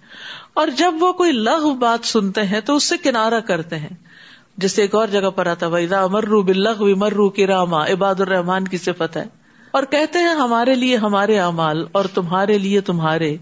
اور 0.54 0.68
جب 0.68 0.94
وہ 1.00 1.12
کوئی 1.12 1.32
لغ 1.32 1.74
بات 1.74 2.06
سنتے 2.06 2.42
ہیں، 2.42 2.60
تو 2.60 2.76
اس 2.76 2.84
سے 2.84 2.96
کنارہ 2.96 3.40
کرتے 3.40 3.76
ہیں۔ 3.76 4.09
جسے 4.56 4.82
ایک 4.82 4.94
اور 4.94 5.08
جگہ 5.08 5.30
پر 5.30 5.46
آتا 5.46 5.66
ویدا 5.66 6.06
مرو 6.06 6.42
بلغ 6.42 6.98
مرو 6.98 7.30
کی 7.30 7.46
راما 7.46 7.86
عباد 7.86 8.14
الرحمان 8.20 8.68
کی 8.68 8.78
صفت 8.78 9.16
ہے۔ 9.16 9.24
اور 9.70 9.82
کہتے 9.82 10.18
ہیں، 10.18 10.34
ہمارے 10.34 10.74
لیے 10.74 10.96
ہمارے 10.96 11.38
اعمال 11.38 11.84
اور 11.92 12.04
تمہارے 12.14 12.58
لیے 12.58 12.80
تمہارے۔ 12.80 13.36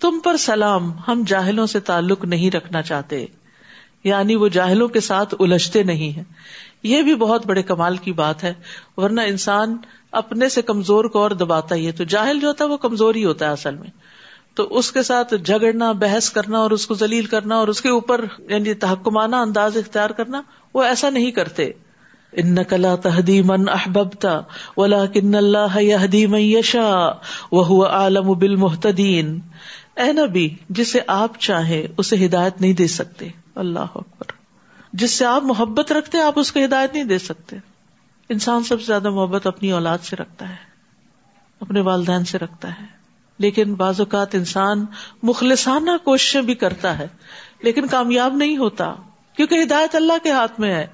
تم 0.00 0.20
پر 0.24 0.36
سلام 0.36 0.92
ہم 1.08 1.22
جاہلوں 1.26 1.66
سے 1.66 1.80
تعلق 1.80 2.24
نہیں 2.24 2.50
رکھنا 2.50 2.82
چاہتے۔ 2.82 3.26
یعنی 4.04 4.34
وہ 4.34 4.48
جاہلوں 4.48 4.88
کے 4.88 5.00
ساتھ 5.00 5.34
الجھتے 5.40 5.82
نہیں 5.82 6.16
ہیں۔ 6.16 6.24
یہ 6.82 7.02
بھی 7.02 7.14
بہت 7.14 7.46
بڑے 7.46 7.62
کمال 7.62 7.96
کی 7.96 8.12
بات 8.12 8.44
ہے، 8.44 8.54
ورنہ 8.96 9.20
انسان 9.20 9.76
اپنے 10.12 10.48
سے 10.48 10.62
کمزور 10.62 11.04
کو 11.04 11.18
اور 11.18 11.30
دباتا 11.30 11.74
ہی 11.74 11.86
ہے۔ 11.86 11.92
تو 11.92 12.04
جاہل 12.04 12.40
جو 12.40 12.48
ہوتا 12.48 12.64
ہے، 12.64 12.68
وہ 12.68 12.76
کمزور 12.76 13.14
ہی 13.14 13.24
ہوتا 13.24 13.46
ہے 13.46 13.50
اصل 13.50 13.74
میں۔ 13.74 13.90
تو 14.56 14.66
اس 14.70 14.92
کے 14.92 15.02
ساتھ 15.02 15.34
جھگڑنا، 15.34 15.92
بحث 15.92 16.30
کرنا 16.30 16.58
اور 16.58 16.70
اس 16.70 16.86
کو 16.86 16.94
ذلیل 16.94 17.26
کرنا 17.26 17.56
اور 17.56 17.68
اس 17.68 17.80
کے 17.80 17.88
اوپر 17.88 18.24
یعنی 18.38 18.74
تحکمانہ 18.74 19.36
انداز 19.36 19.76
اختیار 19.76 20.10
کرنا، 20.10 20.42
وہ 20.74 20.82
ایسا 20.82 21.10
نہیں 21.10 21.30
کرتے۔ 21.30 21.70
ان 22.32 22.54
نقلا 22.54 22.94
تحدی 22.94 23.42
من 23.42 23.68
احبتا 23.68 24.40
ولا 24.76 25.06
کن 25.06 25.34
اللہ 25.34 25.76
من 26.28 26.40
یشا 26.40 27.12
وہ 27.52 27.86
عالم 27.86 28.32
بال 28.32 28.56
محتدین 28.56 29.40
اے 29.96 30.12
نبی 30.12 30.48
جسے 30.68 31.00
آپ 31.06 31.40
چاہیں 31.40 31.86
اسے 31.98 32.26
ہدایت 32.26 32.60
نہیں 32.60 32.72
دے 32.72 32.86
سکتے۔ 32.86 33.28
اللہ 33.54 33.78
اکبر۔ 33.78 34.32
جس 34.92 35.10
سے 35.10 35.24
آپ 35.24 35.42
محبت 35.42 35.92
رکھتے، 35.92 36.18
آپ 36.20 36.38
اس 36.38 36.52
کو 36.52 36.64
ہدایت 36.64 36.94
نہیں 36.94 37.04
دے 37.04 37.18
سکتے۔ 37.18 37.56
انسان 38.28 38.64
سب 38.64 38.80
سے 38.80 38.86
زیادہ 38.86 39.10
محبت 39.10 39.46
اپنی 39.46 39.72
اولاد 39.72 39.98
سے 39.98 40.16
رکھتا 40.16 40.48
ہے، 40.48 40.56
اپنے 41.60 41.80
والدین 41.80 42.24
سے 42.24 42.38
رکھتا 42.38 42.68
ہے۔ 42.68 42.95
لیکن 43.38 43.74
بعض 43.74 44.00
اوقات 44.00 44.34
انسان 44.34 44.84
مخلصانہ 45.22 45.90
کوششیں 46.04 46.42
بھی 46.42 46.54
کرتا 46.54 46.98
ہے، 46.98 47.06
لیکن 47.62 47.86
کامیاب 47.86 48.36
نہیں 48.36 48.56
ہوتا، 48.56 48.94
کیونکہ 49.36 49.62
ہدایت 49.62 49.94
اللہ 49.94 50.12
کے 50.22 50.30
ہاتھ 50.30 50.60
میں 50.60 50.74
ہے۔ 50.74 50.86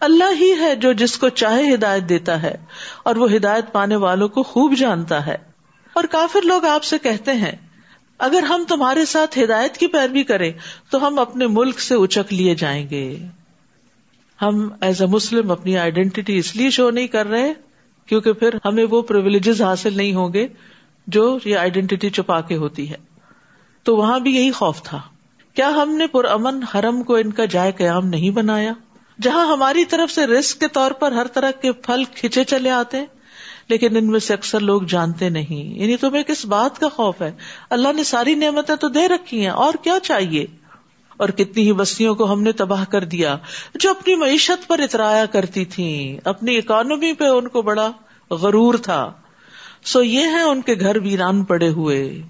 اللہ 0.00 0.40
ہی 0.40 0.52
ہے 0.60 0.74
جو 0.76 0.92
جس 0.92 1.18
کو 1.18 1.28
چاہے 1.28 1.74
ہدایت 1.74 2.08
دیتا 2.08 2.42
ہے، 2.42 2.56
اور 3.02 3.16
وہ 3.16 3.32
ہدایت 3.32 3.72
پانے 3.72 3.96
والوں 3.96 4.28
کو 4.28 4.42
خوب 4.42 4.74
جانتا 4.74 5.26
ہے۔ 5.26 5.36
اور 5.92 6.04
کافر 6.04 6.42
لوگ 6.42 6.64
آپ 6.64 6.84
سے 6.84 6.98
کہتے 6.98 7.32
ہیں، 7.32 7.52
اگر 8.18 8.42
ہم 8.42 8.64
تمہارے 8.68 9.04
ساتھ 9.04 9.38
ہدایت 9.38 9.76
کی 9.76 9.86
پیروی 9.86 10.22
کریں، 10.22 10.52
تو 10.90 11.06
ہم 11.06 11.18
اپنے 11.18 11.46
ملک 11.46 11.80
سے 11.80 11.94
اچک 11.94 12.32
لیے 12.32 12.54
جائیں 12.54 12.90
گے۔ 12.90 13.18
ہم 14.42 14.68
ایز 14.80 15.00
اے 15.00 15.06
مسلم 15.06 15.50
اپنی 15.50 15.78
آئیڈینٹی 15.78 16.38
اس 16.38 16.56
لیے 16.56 16.70
شو 16.70 16.90
نہیں 16.90 17.06
کر 17.06 17.26
رہے، 17.26 17.52
کیونکہ 18.06 18.32
پھر 18.32 18.54
ہمیں 18.64 18.84
وہ 18.90 19.02
پرولیجز 19.02 19.62
حاصل 19.62 19.96
نہیں 19.96 20.14
ہوں 20.14 20.32
گے۔ 20.32 20.46
جو 21.06 21.38
یہ 21.44 21.56
آئیڈینٹی 21.56 22.10
چھپا 22.10 22.40
کے 22.40 22.56
ہوتی 22.56 22.90
ہے۔ 22.90 22.96
تو 23.82 23.96
وہاں 23.96 24.18
بھی 24.18 24.36
یہی 24.36 24.50
خوف 24.50 24.82
تھا۔ 24.82 25.00
کیا 25.54 25.68
ہم 25.68 25.96
نے 25.96 26.06
پرامن 26.06 26.62
حرم 26.62 27.02
کو 27.02 27.16
ان 27.16 27.32
کا 27.32 27.44
جائے 27.44 27.72
قیام 27.72 28.06
نہیں 28.06 28.30
بنایا؟ 28.30 28.72
جہاں 29.22 29.46
ہماری 29.46 29.84
طرف 29.84 30.10
سے 30.10 30.26
رسک 30.26 30.60
کے 30.60 30.68
طور 30.68 30.90
پر 30.90 31.12
ہر 31.12 31.26
طرح 31.26 31.50
کے 31.50 31.72
پھل 31.72 32.04
کھچے 32.14 32.44
چلے 32.44 32.70
آتے 32.70 32.96
ہیں، 32.96 33.06
لیکن 33.68 33.96
ان 33.96 34.06
میں 34.06 34.20
سے 34.20 34.34
اکثر 34.34 34.60
لوگ 34.60 34.82
جانتے 34.82 35.28
نہیں۔ 35.28 35.78
یعنی 35.78 35.96
تمہیں 35.96 36.22
کس 36.22 36.46
بات 36.46 36.78
کا 36.78 36.88
خوف 36.88 37.22
ہے؟ 37.22 37.32
اللہ 37.70 37.92
نے 37.92 38.04
ساری 38.04 38.34
نعمتیں 38.34 38.74
تو 38.74 38.88
دے 38.88 39.08
رکھی 39.08 39.40
ہیں، 39.40 39.52
اور 39.52 39.74
کیا 39.82 39.98
چاہیے؟ 40.02 40.46
اور 41.16 41.28
کتنی 41.28 41.62
ہی 41.62 41.72
بستیوں 41.72 42.14
کو 42.14 42.32
ہم 42.32 42.42
نے 42.42 42.52
تباہ 42.52 42.84
کر 42.84 43.04
دیا، 43.04 43.36
جو 43.74 43.90
اپنی 43.90 44.14
معیشت 44.14 44.68
پر 44.68 44.78
اترایا 44.78 45.26
کرتی 45.26 45.64
تھی 45.64 46.18
اپنی 46.24 46.58
اکانومی 46.58 47.12
پہ 47.12 47.24
ان 47.24 47.48
کو 47.48 47.62
بڑا 47.62 47.90
غرور 48.30 48.74
تھا۔ 48.74 49.12
سو 49.86 50.02
یہ 50.02 50.24
ہے 50.24 50.42
ان 50.42 50.62
کے 50.62 50.74
گھر 50.80 50.96
ویران 50.96 51.44
پڑے 51.44 51.68
ہوئے۔ 51.68 52.22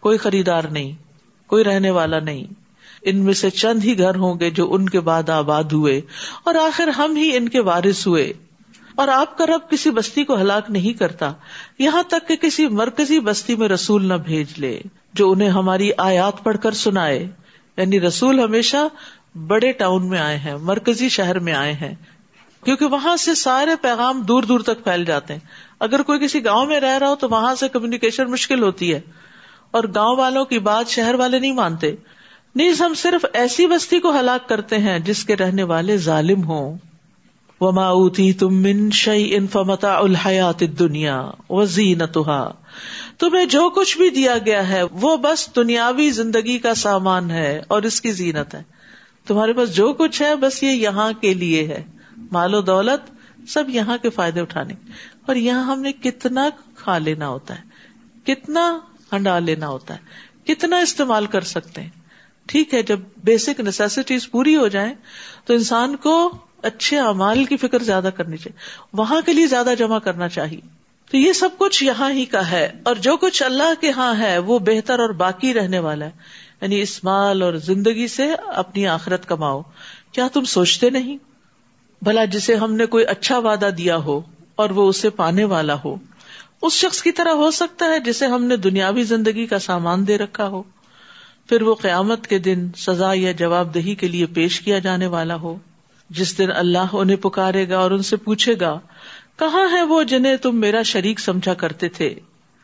کوئی 0.00 0.18
خریدار 0.18 0.64
نہیں، 0.64 0.92
کوئی 1.46 1.64
رہنے 1.64 1.90
والا 1.90 2.20
نہیں۔ 2.20 2.44
ان 3.02 3.16
میں 3.16 3.34
سے 3.34 3.50
چند 3.50 3.84
ہی 3.84 3.98
گھر 3.98 4.14
ہوں 4.14 4.40
گے 4.40 4.50
جو 4.50 4.74
ان 4.74 4.88
کے 4.88 5.00
بعد 5.00 5.28
آباد 5.28 5.64
ہوئے، 5.64 6.00
اور 6.44 6.54
آخر 6.54 6.88
ہم 6.88 7.16
ہی 7.16 7.36
ان 7.36 7.48
کے 7.48 7.60
وارث 7.60 8.06
ہوئے۔ 8.06 8.32
اور 8.94 9.08
آپ 9.08 9.38
کا 9.38 9.46
رب 9.46 9.70
کسی 9.70 9.90
بستی 9.90 10.24
کو 10.24 10.40
ہلاک 10.40 10.70
نہیں 10.70 10.92
کرتا، 10.92 11.32
یہاں 11.78 12.02
تک 12.02 12.28
کہ 12.28 12.36
کسی 12.36 12.68
مرکزی 12.68 13.20
بستی 13.20 13.56
میں 13.56 13.68
رسول 13.68 14.06
نہ 14.06 14.14
بھیج 14.14 14.46
لے، 14.56 14.80
جو 15.14 15.30
انہیں 15.30 15.48
ہماری 15.48 15.90
آیات 15.98 16.44
پڑھ 16.44 16.58
کر 16.58 16.72
سنائے۔ 16.72 17.28
یعنی 17.76 18.00
رسول 18.00 18.40
ہمیشہ 18.40 18.76
بڑے 19.46 19.72
ٹاؤن 19.72 20.08
میں 20.08 20.18
آئے 20.18 20.36
ہیں، 20.36 20.54
مرکزی 20.54 21.08
شہر 21.08 21.38
میں 21.38 21.52
آئے 21.52 21.72
ہیں، 21.72 21.94
کیونکہ 22.64 22.86
وہاں 22.86 23.16
سے 23.16 23.34
سارے 23.34 23.70
پیغام 23.82 24.20
دور 24.20 24.42
دور 24.42 24.60
تک 24.60 24.84
پھیل 24.84 25.04
جاتے 25.04 25.32
ہیں۔ 25.32 25.69
اگر 25.80 26.02
کوئی 26.02 26.18
کسی 26.18 26.44
گاؤں 26.44 26.66
میں 26.66 26.80
رہ 26.80 26.98
رہا 26.98 27.08
ہو 27.08 27.14
تو 27.14 27.28
وہاں 27.28 27.54
سے 27.54 27.68
کمیونیکیشن 27.68 28.30
مشکل 28.30 28.62
ہوتی 28.62 28.94
ہے۔ 28.94 29.00
اور 29.70 29.84
گاؤں 29.94 30.16
والوں 30.16 30.44
کی 30.44 30.58
بات 30.58 30.88
شہر 30.88 31.14
والے 31.14 31.38
نہیں 31.38 31.52
مانتے۔ 31.52 31.94
نیز 32.54 32.82
ہم 32.82 32.94
صرف 32.94 33.24
ایسی 33.32 33.66
بستی 33.66 34.00
کو 34.00 34.20
ہلاک 34.20 34.48
کرتے 34.48 34.78
ہیں 34.78 34.98
جس 34.98 35.24
کے 35.24 35.36
رہنے 35.36 35.62
والے 35.62 35.96
ظالم 35.96 36.42
ہوں۔ 36.42 36.78
وما 37.60 37.86
اوتی 37.86 38.32
تم 38.32 38.62
من 38.62 38.90
شعی 38.90 39.34
ان 39.34 39.46
فمتا 39.46 39.98
الحیات 39.98 40.60
دنیا 40.60 41.30
وزینتہا 41.50 42.52
تمہیں 43.18 43.44
جو 43.44 43.70
کچھ 43.70 43.98
بھی 43.98 44.10
دیا 44.10 44.38
گیا 44.46 44.68
ہے، 44.68 44.82
وہ 44.82 45.16
بس 45.16 45.56
دنیاوی 45.56 46.10
زندگی 46.10 46.58
کا 46.58 46.74
سامان 46.74 47.30
ہے 47.30 47.62
اور 47.68 47.82
اس 47.82 48.00
کی 48.00 48.12
زینت 48.12 48.54
ہے۔ 48.54 48.62
تمہارے 49.26 49.52
پاس 49.52 49.76
جو 49.76 49.92
کچھ 49.92 50.22
ہے، 50.22 50.36
بس 50.36 50.62
یہ 50.62 50.70
یہاں 50.70 51.12
کے 51.20 51.34
لیے 51.34 51.64
ہے۔ 51.64 51.82
مال 52.32 52.54
و 52.54 52.60
دولت 52.60 53.19
سب 53.48 53.64
یہاں 53.68 53.98
کے 53.98 54.10
فائدے 54.10 54.40
اٹھانے 54.40 54.74
اور 55.26 55.36
یہاں 55.36 55.64
ہم 55.64 55.80
نے 55.80 55.92
کتنا 55.92 56.48
کھا 56.74 56.98
لینا 56.98 57.28
ہوتا 57.28 57.58
ہے، 57.58 57.62
کتنا 58.24 58.78
ہنڈا 59.12 59.38
لینا 59.38 59.68
ہوتا 59.68 59.94
ہے، 59.94 60.30
کتنا 60.54 60.78
استعمال 60.78 61.26
کر 61.26 61.40
سکتے 61.40 61.80
ہیں۔ 61.80 61.90
ٹھیک 62.46 62.74
ہے، 62.74 62.82
جب 62.82 63.00
بیسک 63.24 63.60
نیسٹیز 63.60 64.30
پوری 64.30 64.56
ہو 64.56 64.68
جائیں 64.68 64.94
تو 65.44 65.54
انسان 65.54 65.96
کو 65.96 66.38
اچھے 66.62 66.98
امال 66.98 67.44
کی 67.44 67.56
فکر 67.56 67.82
زیادہ 67.82 68.10
کرنی 68.16 68.36
چاہیے۔ 68.36 68.58
وہاں 68.92 69.20
کے 69.26 69.32
لیے 69.32 69.46
زیادہ 69.46 69.74
جمع 69.78 69.98
کرنا 69.98 70.28
چاہیے۔ 70.28 70.60
تو 71.10 71.16
یہ 71.16 71.32
سب 71.32 71.48
کچھ 71.58 71.84
یہاں 71.84 72.12
ہی 72.12 72.24
کا 72.24 72.50
ہے۔ 72.50 72.72
اور 72.82 72.94
جو 72.94 73.16
کچھ 73.16 73.42
اللہ 73.42 73.80
کے 73.80 73.90
ہاں 73.90 74.14
ہے، 74.18 74.38
وہ 74.38 74.58
بہتر 74.58 74.98
اور 74.98 75.10
باقی 75.10 75.54
رہنے 75.54 75.78
والا 75.78 76.06
ہے۔ 76.06 76.10
یعنی 76.60 76.80
اس 76.80 77.04
مال 77.04 77.42
اور 77.42 77.54
زندگی 77.54 78.08
سے 78.08 78.34
اپنی 78.46 78.86
آخرت 78.86 79.26
کماؤ۔ 79.26 79.62
کیا 80.12 80.28
تم 80.32 80.44
سوچتے 80.44 80.90
نہیں؟ 80.90 81.29
بھلا 82.02 82.24
جسے 82.24 82.54
ہم 82.54 82.74
نے 82.74 82.86
کوئی 82.86 83.04
اچھا 83.04 83.38
وعدہ 83.38 83.70
دیا 83.78 83.96
ہو 83.96 84.20
اور 84.56 84.70
وہ 84.70 84.88
اسے 84.88 85.10
پانے 85.10 85.44
والا 85.44 85.76
ہو، 85.84 85.96
اس 86.62 86.72
شخص 86.72 87.02
کی 87.02 87.12
طرح 87.12 87.30
ہو 87.30 87.50
سکتا 87.50 87.86
ہے 87.86 88.00
جسے 88.00 88.26
ہم 88.26 88.44
نے 88.44 88.56
دنیاوی 88.56 89.02
زندگی 89.02 89.46
کا 89.46 89.58
سامان 89.58 90.06
دے 90.06 90.18
رکھا 90.18 90.48
ہو۔ 90.48 90.62
پھر 91.48 91.62
وہ 91.62 91.74
قیامت 91.74 92.26
کے 92.26 92.38
دن 92.38 92.68
سزا 92.76 93.10
یا 93.14 93.32
جواب 93.32 93.74
دہی 93.74 93.94
کے 93.94 94.08
لیے 94.08 94.26
پیش 94.26 94.60
کیا 94.60 94.78
جانے 94.78 95.06
والا 95.06 95.34
ہو۔ 95.34 95.56
جس 96.10 96.38
دن 96.38 96.50
اللہ 96.52 96.92
انہیں 96.92 97.16
پکارے 97.16 97.68
گا 97.68 97.78
اور 97.78 97.90
ان 97.90 98.02
سے 98.02 98.16
پوچھے 98.16 98.54
گا، 98.60 98.78
کہاں 99.38 99.66
ہے 99.72 99.82
وہ 99.82 100.02
جنہیں 100.02 100.36
تم 100.36 100.56
میرا 100.56 100.82
شریک 100.82 101.20
سمجھا 101.20 101.54
کرتے 101.54 101.88
تھے؟ 101.88 102.14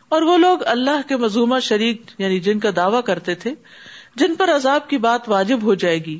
اور 0.08 0.22
وہ 0.22 0.38
لوگ 0.38 0.58
اللہ 0.66 1.08
کے 1.08 1.16
مزومہ 1.16 1.60
شریک 1.60 2.02
یعنی 2.18 2.40
جن 2.40 2.58
کا 2.58 2.70
دعوی 2.76 3.02
کرتے 3.04 3.34
تھے، 3.34 3.54
جن 4.16 4.34
پر 4.34 4.56
عذاب 4.56 4.88
کی 4.88 4.98
بات 4.98 5.28
واجب 5.28 5.62
ہو 5.62 5.74
جائے 5.74 5.98
گی، 5.98 6.18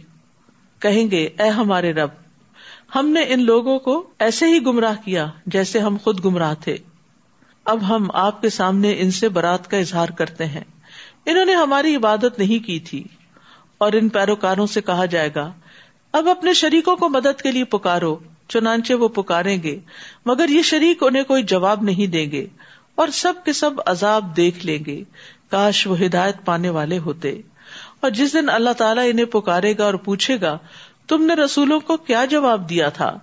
کہیں 0.78 1.10
گے، 1.10 1.28
اے 1.38 1.48
ہمارے 1.48 1.92
رب 1.92 2.10
ہم 2.94 3.08
نے 3.08 3.20
ان 3.28 3.40
لوگوں 3.40 3.78
کو 3.78 4.10
ایسے 4.18 4.46
ہی 4.46 4.66
گمراہ 4.66 4.94
کیا 5.04 5.26
جیسے 5.46 5.78
ہم 5.78 5.96
خود 6.02 6.24
گمراہ 6.24 6.54
تھے۔ 6.60 6.76
اب 7.64 7.88
ہم 7.88 8.10
آپ 8.14 8.42
کے 8.42 8.48
سامنے 8.48 8.94
ان 8.98 9.10
سے 9.10 9.28
برات 9.28 9.70
کا 9.70 9.76
اظہار 9.76 10.08
کرتے 10.08 10.46
ہیں۔ 10.46 10.64
انہوں 11.26 11.44
نے 11.44 11.54
ہماری 11.54 11.96
عبادت 11.96 12.38
نہیں 12.38 12.66
کی 12.66 12.80
تھی 12.80 13.04
اور 13.78 13.92
ان 13.92 14.08
پیروکاروں 14.08 14.66
سے 14.66 14.80
کہا 14.80 15.04
جائے 15.04 15.30
گا، 15.34 15.52
اب 16.12 16.28
اپنے 16.28 16.52
شریکوں 16.52 16.96
کو 16.96 17.08
مدد 17.08 17.42
کے 17.42 17.52
لیے 17.52 17.64
پکارو، 17.64 18.18
چنانچہ 18.48 18.94
وہ 18.94 19.08
پکاریں 19.08 19.62
گے، 19.62 19.80
مگر 20.26 20.48
یہ 20.48 20.62
شریک 20.62 21.02
انہیں 21.02 21.22
کوئی 21.22 21.42
جواب 21.42 21.82
نہیں 21.82 22.06
دیں 22.06 22.30
گے 22.30 22.46
اور 22.94 23.08
سب 23.08 23.32
کے 23.44 23.52
سب 23.52 23.70
عذاب 23.86 24.36
دیکھ 24.36 24.66
لیں 24.66 24.84
گے۔ 24.84 25.04
کاش 25.50 25.86
وہ 25.86 26.00
ہدایت 26.00 26.36
پانے 26.44 26.68
والے 26.68 26.98
ہوتے۔ 26.98 27.40
اور 28.00 28.10
جس 28.10 28.32
دن 28.32 28.48
اللہ 28.48 28.70
تعالیٰ 28.70 29.04
انہیں 29.10 29.26
پکارے 29.26 29.74
گا 29.78 29.84
اور 29.84 29.94
پوچھے 29.94 30.40
گا 30.40 30.58
تم 31.08 31.24
نے 31.24 31.34
رسولوں 31.34 31.80
کو 31.80 31.96
کیا 31.96 32.24
جواب 32.24 32.68
دیا 32.70 32.88
تھا؟ 32.88 33.18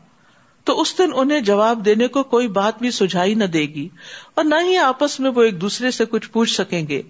تو 0.63 0.81
اس 0.81 0.97
دن 0.97 1.11
انہیں 1.15 1.39
جواب 1.39 1.85
دینے 1.85 2.07
کو 2.07 2.23
کوئی 2.23 2.47
بات 2.47 2.79
بھی 2.79 2.91
سجائی 2.91 3.33
نہ 3.33 3.43
دے 3.43 3.61
گی، 3.61 3.87
اور 4.35 4.45
نہ 4.45 4.55
ہی 4.63 4.77
آپس 4.77 5.19
میں 5.19 5.31
وہ 5.31 5.43
ایک 5.43 5.61
دوسرے 5.61 5.91
سے 5.91 6.05
کچھ 6.05 6.29
پوچھ 6.31 6.53
سکیں 6.53 6.87
گے۔ 6.87 7.01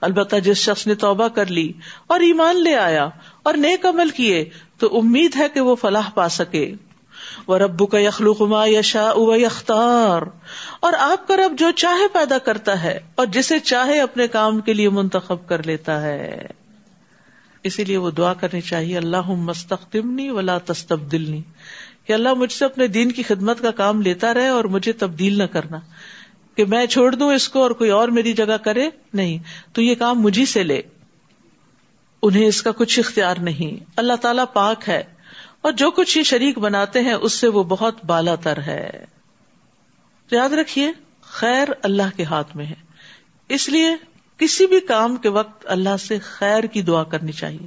البتہ 0.00 0.36
جس 0.36 0.56
شخص 0.56 0.86
نے 0.86 0.94
توبہ 0.94 1.28
کر 1.28 1.46
لی 1.46 1.72
اور 2.06 2.20
ایمان 2.20 2.62
لے 2.62 2.74
آیا 2.76 3.08
اور 3.42 3.54
نیک 3.54 3.86
عمل 3.86 4.10
کیے، 4.10 4.44
تو 4.78 4.98
امید 4.98 5.36
ہے 5.36 5.48
کہ 5.54 5.60
وہ 5.60 5.74
فلاح 5.74 6.10
پا 6.10 6.28
سکے۔ 6.28 6.74
وہ 7.46 7.58
ربو 7.58 7.86
کا 7.86 7.98
یخلو 7.98 8.34
کما 8.34 8.66
یشا 8.66 9.10
یختار 9.36 10.22
اور 10.80 10.92
آپ 10.98 11.28
کا 11.28 11.36
رب 11.36 11.58
جو 11.58 11.70
چاہے 11.70 12.08
پیدا 12.12 12.38
کرتا 12.38 12.82
ہے 12.82 12.98
اور 13.14 13.26
جسے 13.26 13.58
چاہے 13.58 14.00
اپنے 14.00 14.26
کام 14.28 14.60
کے 14.60 14.72
لیے 14.72 14.88
منتخب 14.88 15.46
کر 15.48 15.62
لیتا 15.62 16.00
ہے۔ 16.02 16.46
اسی 17.64 17.84
لیے 17.84 17.96
وہ 17.96 18.10
دعا 18.10 18.32
کرنی 18.34 18.60
چاہیے 18.60 18.96
اللہ 18.96 19.30
مستقمنی 19.30 20.28
ولا 20.30 20.58
تستبدلنی، 20.58 21.42
کہ 22.06 22.12
اللہ 22.12 22.34
مجھ 22.34 22.52
سے 22.52 22.64
اپنے 22.64 22.86
دین 22.86 23.12
کی 23.12 23.22
خدمت 23.22 23.60
کا 23.60 23.70
کام 23.70 24.02
لیتا 24.02 24.34
رہے 24.34 24.48
اور 24.48 24.64
مجھے 24.64 24.92
تبدیل 24.92 25.38
نہ 25.38 25.44
کرنا، 25.44 25.78
کہ 26.56 26.64
میں 26.64 26.86
چھوڑ 26.86 27.14
دوں 27.14 27.32
اس 27.32 27.48
کو 27.48 27.62
اور 27.62 27.70
کوئی 27.70 27.90
اور 27.90 28.08
میری 28.08 28.32
جگہ 28.32 28.56
کرے، 28.56 28.88
نہیں، 29.14 29.38
تو 29.72 29.82
یہ 29.82 29.94
کام 29.94 30.20
مجھے 30.20 30.44
سے 30.44 30.62
لے، 30.62 30.80
انہیں 32.22 32.46
اس 32.46 32.62
کا 32.62 32.70
کچھ 32.72 32.98
اختیار 32.98 33.36
نہیں۔ 33.36 33.84
اللہ 33.96 34.16
تعالیٰ 34.20 34.44
پاک 34.52 34.88
ہے 34.88 35.02
اور 35.60 35.72
جو 35.72 35.90
کچھ 35.90 36.18
یہ 36.18 36.22
شریک 36.22 36.58
بناتے 36.58 37.00
ہیں، 37.00 37.12
اس 37.12 37.32
سے 37.32 37.48
وہ 37.48 37.62
بہت 37.62 38.04
بالا 38.04 38.34
تر 38.34 38.58
ہے۔ 38.66 39.04
یاد 40.30 40.52
رکھیے، 40.52 40.90
خیر 41.22 41.68
اللہ 41.82 42.16
کے 42.16 42.24
ہاتھ 42.24 42.56
میں 42.56 42.66
ہے۔ 42.66 42.82
اس 43.48 43.68
لیے 43.68 43.88
کسی 44.44 44.66
بھی 44.66 44.80
کام 44.80 45.16
کے 45.16 45.28
وقت 45.28 45.66
اللہ 45.68 45.96
سے 45.96 46.18
خیر 46.18 46.64
کی 46.64 46.82
دعا 46.82 47.02
کرنی 47.02 47.32
چاہیے۔ 47.32 47.66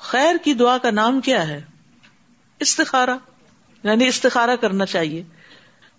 خیر 0.00 0.36
کی 0.44 0.54
دعا 0.54 0.78
کا 0.78 0.90
نام 0.90 1.20
کیا 1.20 1.48
ہے؟ 1.48 1.60
استخارا 2.60 3.16
یعنی 3.82 4.06
استخارا 4.06 4.56
کرنا 4.56 4.86
چاہیے۔ 4.86 5.22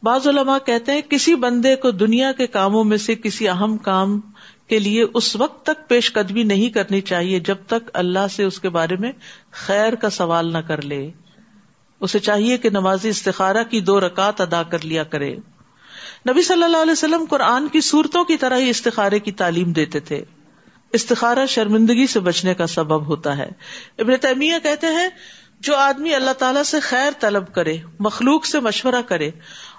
بعض 0.04 0.28
علماء 0.28 0.58
کہتے 0.66 0.92
ہیں 0.92 1.02
کسی 1.02 1.36
بندے 1.36 1.76
کو 1.76 1.92
دنیا 1.92 2.32
کے 2.32 2.48
کاموں 2.48 2.84
میں 2.84 2.98
سے 2.98 3.16
کسی 3.16 3.48
اہم 3.48 3.78
کام 3.78 4.22
کے 4.68 4.80
لیے 4.80 5.06
اس 5.14 5.36
وقت 5.36 5.66
تک 5.66 5.90
پیش 5.90 6.14
قدمی 6.14 6.44
نہیں 6.44 6.70
کرنی 6.70 7.02
چاہیے 7.02 7.40
جب 7.40 7.58
تک 7.68 7.90
اللہ 7.94 8.28
سے 8.32 8.44
اس 8.44 8.60
کے 8.60 8.70
بارے 8.70 8.96
میں 8.96 9.12
خیر 9.52 9.96
کا 9.96 10.10
سوال 10.10 10.54
نہ 10.54 10.58
کر 10.58 10.82
لے۔ 10.82 11.12
اسے 12.00 12.20
چاہیے 12.20 12.58
کہ 12.58 12.70
نمازی 12.70 13.10
استخارہ 13.10 13.64
کی 13.64 13.82
دو 13.82 14.00
رکعت 14.00 14.42
ادا 14.42 14.64
کر 14.64 14.86
لیا 14.86 15.04
کرے۔ 15.04 15.36
نبی 16.30 16.42
صلی 16.42 16.64
اللہ 16.64 16.78
علیہ 16.78 16.92
وسلم 16.92 17.26
قرآن 17.30 17.68
کی 17.68 17.82
صورتوں 17.82 18.24
کی 18.24 18.38
طرح 18.38 18.58
ہی 18.58 18.70
استخارے 18.70 19.20
کی 19.20 19.32
تعلیم 19.32 19.72
دیتے 19.72 20.00
تھے۔ 20.00 20.24
استخارہ 20.94 21.46
شرمندگی 21.46 22.08
سے 22.08 22.20
بچنے 22.20 22.54
کا 22.54 22.68
سبب 22.68 23.06
ہوتا 23.06 23.38
ہے۔ 23.38 23.50
ابن 23.98 24.18
تیمیہ 24.22 24.54
کہتے 24.64 24.88
ہیں، 24.88 25.08
جو 25.60 25.76
آدمی 25.76 26.16
اللہ 26.16 26.32
تعالیٰ 26.32 26.64
سے 26.64 26.80
خیر 26.80 27.12
طلب 27.20 27.54
کرے، 27.54 27.78
مخلوق 28.00 28.46
سے 28.46 28.60
مشورہ 28.60 29.02
کرے 29.02 29.32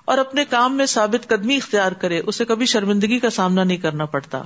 اور 0.04 0.18
اپنے 0.18 0.44
کام 0.44 0.76
میں 0.76 0.86
ثابت 0.86 1.28
قدمی 1.28 1.56
اختیار 1.56 1.92
کرے، 1.92 2.20
اسے 2.26 2.44
کبھی 2.44 2.66
شرمندگی 2.66 3.18
کا 3.18 3.30
سامنا 3.30 3.64
نہیں 3.64 3.78
کرنا 3.78 4.04
پڑتا۔ 4.04 4.42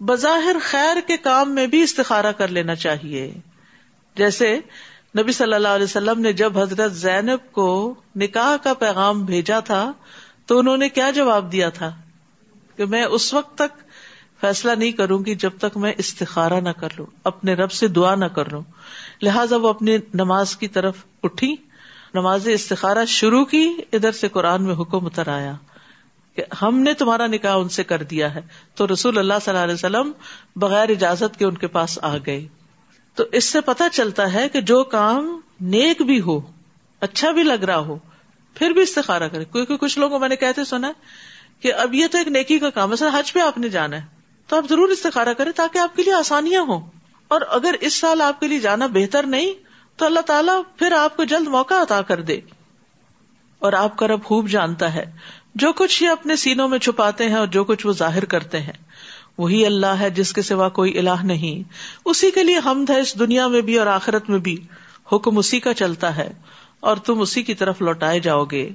بظاہر 0.00 0.56
خیر 0.62 0.96
کے 1.06 1.16
کام 1.16 1.54
میں 1.54 1.66
بھی 1.66 1.82
استخارا 1.82 2.32
کر 2.32 2.48
لینا 2.48 2.74
چاہیے۔ 2.74 3.34
جیسے 4.16 4.60
نبی 5.18 5.32
صلی 5.32 5.54
اللہ 5.54 5.68
علیہ 5.68 5.84
وسلم 5.84 6.20
نے 6.20 6.32
جب 6.32 6.58
حضرت 6.58 6.92
زینب 6.92 7.52
کو 7.52 7.94
نکاح 8.16 8.56
کا 8.64 8.74
پیغام 8.74 9.24
بھیجا 9.24 9.60
تھا 9.60 9.92
تو 10.48 10.58
انہوں 10.58 10.76
نے 10.76 10.88
کیا 10.88 11.10
جواب 11.10 11.52
دیا 11.52 11.68
تھا 11.68 11.94
کہ 12.76 12.84
میں 12.84 13.04
اس 13.04 13.34
وقت 13.34 13.54
تک 13.54 13.82
فیصلہ 14.40 14.72
نہیں 14.72 14.92
کروں 14.92 15.24
گی 15.24 15.34
جب 15.34 15.50
تک 15.58 15.76
میں 15.76 15.92
استخارا 15.98 16.60
نہ 16.60 16.68
کر 16.68 16.88
لوں، 16.98 17.06
اپنے 17.24 17.54
رب 17.54 17.72
سے 17.72 17.88
دعا 17.88 18.14
نہ 18.14 18.24
کر 18.24 18.50
لوں۔ 18.52 18.62
لہٰذا 19.22 19.56
وہ 19.56 19.68
اپنی 19.68 19.96
نماز 20.14 20.56
کی 20.56 20.68
طرف 20.68 20.96
اٹھی، 21.22 21.56
نماز 22.14 22.48
استخارہ 22.48 23.04
شروع 23.04 23.44
کی، 23.44 23.74
ادھر 23.92 24.12
سے 24.12 24.28
قرآن 24.28 24.62
میں 24.62 24.74
حکم 24.74 25.06
اتر 25.06 25.28
آیا 25.28 25.54
کہ 26.36 26.42
ہم 26.62 26.78
نے 26.78 26.94
تمہارا 26.94 27.26
نکاح 27.26 27.56
ان 27.56 27.68
سے 27.68 27.84
کر 27.84 28.02
دیا 28.02 28.34
ہے۔ 28.34 28.40
تو 28.74 28.86
رسول 28.92 29.18
اللہ 29.18 29.34
صلی 29.44 29.54
اللہ 29.54 29.64
علیہ 29.64 29.74
وسلم 29.74 30.12
بغیر 30.56 30.90
اجازت 30.90 31.36
کے 31.36 31.44
ان 31.44 31.56
کے 31.56 31.66
پاس 31.66 31.98
آ 32.02 32.16
گئے۔ 32.26 32.46
تو 33.14 33.24
اس 33.32 33.44
سے 33.44 33.60
پتا 33.60 33.88
چلتا 33.88 34.32
ہے 34.32 34.48
کہ 34.48 34.60
جو 34.60 34.84
کام 34.84 35.40
نیک 35.60 36.02
بھی 36.02 36.20
ہو 36.20 36.40
اچھا 37.00 37.30
بھی 37.30 37.42
لگ 37.42 37.64
رہا 37.64 37.78
ہو 37.78 37.98
پھر 38.58 38.70
بھی 38.70 38.82
استخارا 38.82 39.28
کرے 39.28 39.44
کیونکہ 39.44 39.76
کچھ 39.76 39.98
لوگوں 39.98 40.18
میں 40.18 40.28
نے 40.28 40.36
کہتے 40.36 40.64
سنا 40.64 40.92
کہ 41.60 41.74
اب 41.74 41.94
یہ 41.94 42.06
تو 42.10 42.18
ایک 42.18 42.28
نیکی 42.28 42.58
کا 42.58 42.70
کام 42.70 42.92
ہے 42.92 43.06
حج 43.18 43.32
پہ 43.32 43.40
آپ 43.40 43.58
نے 43.58 43.68
جانا 43.68 43.96
ہے، 43.96 44.02
تو 44.46 44.56
آپ 44.56 44.64
ضرور 44.68 44.88
استخارا 44.88 45.32
کریں 45.32 45.52
تاکہ 45.52 45.78
آپ 45.78 45.96
کے 45.96 46.02
لیے 46.02 46.12
آسانیاں 46.12 46.62
ہوں۔ 46.62 46.90
اور 47.28 47.40
اگر 47.48 47.74
اس 47.80 47.94
سال 47.94 48.20
آپ 48.20 48.40
کے 48.40 48.48
لیے 48.48 48.58
جانا 48.58 48.86
بہتر 48.86 49.26
نہیں، 49.26 49.52
تو 49.96 50.06
اللہ 50.06 50.20
تعالیٰ 50.20 50.62
پھر 50.76 50.92
آپ 50.92 51.16
کو 51.16 51.24
جلد 51.24 51.48
موقع 51.48 51.74
عطا 51.74 52.02
کر 52.02 52.22
دے۔ 52.22 52.40
اور 53.58 53.72
آپ 53.72 53.96
کا 53.96 54.06
رب 54.06 54.24
خوب 54.24 54.48
جانتا 54.48 54.94
ہے۔ 54.94 55.12
جو 55.54 55.72
کچھ 55.72 56.02
یہ 56.02 56.08
اپنے 56.08 56.36
سینوں 56.36 56.68
میں 56.68 56.78
چھپاتے 56.78 57.28
ہیں 57.28 57.36
اور 57.36 57.46
جو 57.46 57.64
کچھ 57.64 57.86
وہ 57.86 57.92
ظاہر 57.92 58.24
کرتے 58.24 58.60
ہیں، 58.60 58.72
وہی 59.38 59.66
اللہ 59.66 59.86
ہے 59.86 60.10
جس 60.10 60.32
کے 60.32 60.42
سوا 60.42 60.68
کوئی 60.68 60.98
الہ 60.98 61.22
نہیں۔ 61.22 61.72
اسی 62.04 62.30
کے 62.30 62.44
لیے 62.44 62.58
حمد 62.64 62.90
ہے 62.90 63.00
اس 63.00 63.18
دنیا 63.18 63.46
میں 63.46 63.60
بھی 63.60 63.78
اور 63.78 63.86
آخرت 63.86 64.30
میں 64.30 64.38
بھی۔ 64.38 64.56
حکم 65.12 65.38
اسی 65.38 65.60
کا 65.60 65.74
چلتا 65.74 66.16
ہے۔ 66.16 66.32
اور 66.80 66.96
تم 66.96 67.20
اسی 67.20 67.42
کی 67.42 67.54
طرف 67.54 67.82
لوٹائے 67.82 68.20
جاؤ 68.20 68.44
گے۔ 68.44 68.70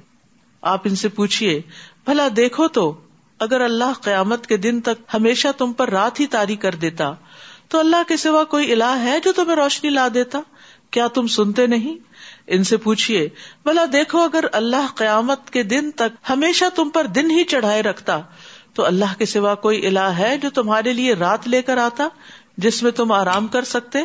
آپ 0.62 0.80
ان 0.84 0.94
سے 0.94 1.08
پوچھیے 1.08 1.60
بھلا 2.04 2.28
دیکھو 2.36 2.68
تو، 2.68 3.00
اگر 3.38 3.60
اللہ 3.60 3.92
قیامت 4.00 4.46
کے 4.46 4.56
دن 4.56 4.80
تک 4.80 5.14
ہمیشہ 5.14 5.48
تم 5.58 5.72
پر 5.72 5.90
رات 5.90 6.20
ہی 6.20 6.26
تاری 6.26 6.56
کر 6.56 6.74
دیتا، 6.74 7.12
تو 7.68 7.78
اللہ 7.78 8.08
کے 8.08 8.16
سوا 8.16 8.44
کوئی 8.44 8.72
الہ 8.72 8.96
ہے 8.98 9.18
جو 9.24 9.32
تمہیں 9.32 9.56
روشنی 9.56 9.90
لا 9.90 10.08
دیتا؟ 10.14 10.38
کیا 10.90 11.06
تم 11.06 11.26
سنتے 11.26 11.66
نہیں؟ 11.66 11.96
ان 12.46 12.64
سے 12.64 12.76
پوچھیے 12.76 13.28
بلا 13.64 13.84
دیکھو 13.92 14.18
اگر 14.18 14.44
اللہ 14.52 14.86
قیامت 14.94 15.50
کے 15.50 15.62
دن 15.62 15.90
تک 15.90 16.30
ہمیشہ 16.30 16.64
تم 16.74 16.88
پر 16.88 17.06
دن 17.06 17.30
ہی 17.30 17.44
چڑھائے 17.44 17.82
رکھتا، 17.82 18.20
تو 18.74 18.84
اللہ 18.84 19.18
کے 19.18 19.26
سوا 19.26 19.54
کوئی 19.54 19.86
الہ 19.86 20.10
ہے 20.18 20.38
جو 20.38 20.50
تمہارے 20.50 20.92
لیے 20.92 21.14
رات 21.14 21.48
لے 21.48 21.62
کر 21.62 21.76
آتا، 21.76 22.08
جس 22.56 22.82
میں 22.82 22.90
تم 22.90 23.12
آرام 23.12 23.46
کر 23.46 23.64
سکتے؟ 23.64 23.98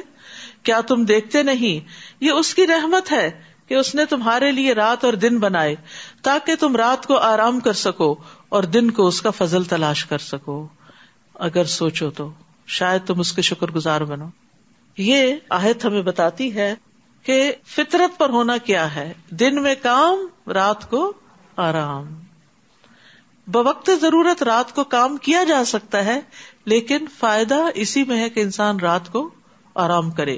کیا 0.64 0.82
تم 0.82 1.06
دیکھتے 1.06 1.44
نہیں؟ 1.44 1.88
یہ 2.22 2.32
اس 2.32 2.56
کی 2.56 2.68
رحمت 2.68 3.12
ہے۔ 3.12 3.49
کہ 3.70 3.74
اس 3.74 3.96
نے 3.96 4.06
تمہارے 4.06 4.52
لیے 4.52 4.74
رات 4.74 5.06
اور 5.06 5.14
دن 5.14 5.40
بنائے 5.40 5.76
تاکہ 6.22 6.56
تم 6.56 6.76
رات 6.76 7.06
کو 7.06 7.18
آرام 7.18 7.60
کر 7.60 7.74
سکو 7.74 8.16
اور 8.50 8.64
دن 8.64 8.92
کو 8.92 9.08
اس 9.08 9.22
کا 9.22 9.30
فضل 9.30 9.64
تلاش 9.64 10.06
کر 10.06 10.18
سکو۔ 10.18 10.68
اگر 11.36 11.64
سوچو 11.64 12.10
تو 12.10 12.32
شاید 12.68 13.06
تم 13.06 13.20
اس 13.20 13.34
کے 13.34 13.42
شکر 13.42 13.72
گزار 13.72 14.02
بنو۔ 14.02 14.26
یہ 14.98 15.36
آہت 15.50 15.86
ہمیں 15.86 16.02
بتاتی 16.02 16.56
ہے 16.56 16.76
کہ 17.24 17.54
فطرت 17.66 18.18
پر 18.18 18.30
ہونا 18.30 18.58
کیا 18.58 18.96
ہے؟ 18.96 19.14
دن 19.30 19.64
میں 19.64 19.76
کام، 19.82 20.50
رات 20.52 20.90
کو 20.90 21.14
آرام۔ 21.56 22.06
بوقت 23.48 23.90
ضرورت 24.02 24.44
رات 24.44 24.76
کو 24.76 24.84
کام 24.84 25.18
کیا 25.18 25.44
جا 25.44 25.66
سکتا 25.66 26.06
ہے، 26.06 26.20
لیکن 26.66 26.98
فائدہ 27.20 27.58
اسی 27.76 28.04
میں 28.04 28.20
ہے 28.20 28.30
کہ 28.30 28.40
انسان 28.40 28.80
رات 28.80 29.12
کو 29.12 29.30
آرام 29.76 30.12
کرے۔ 30.12 30.38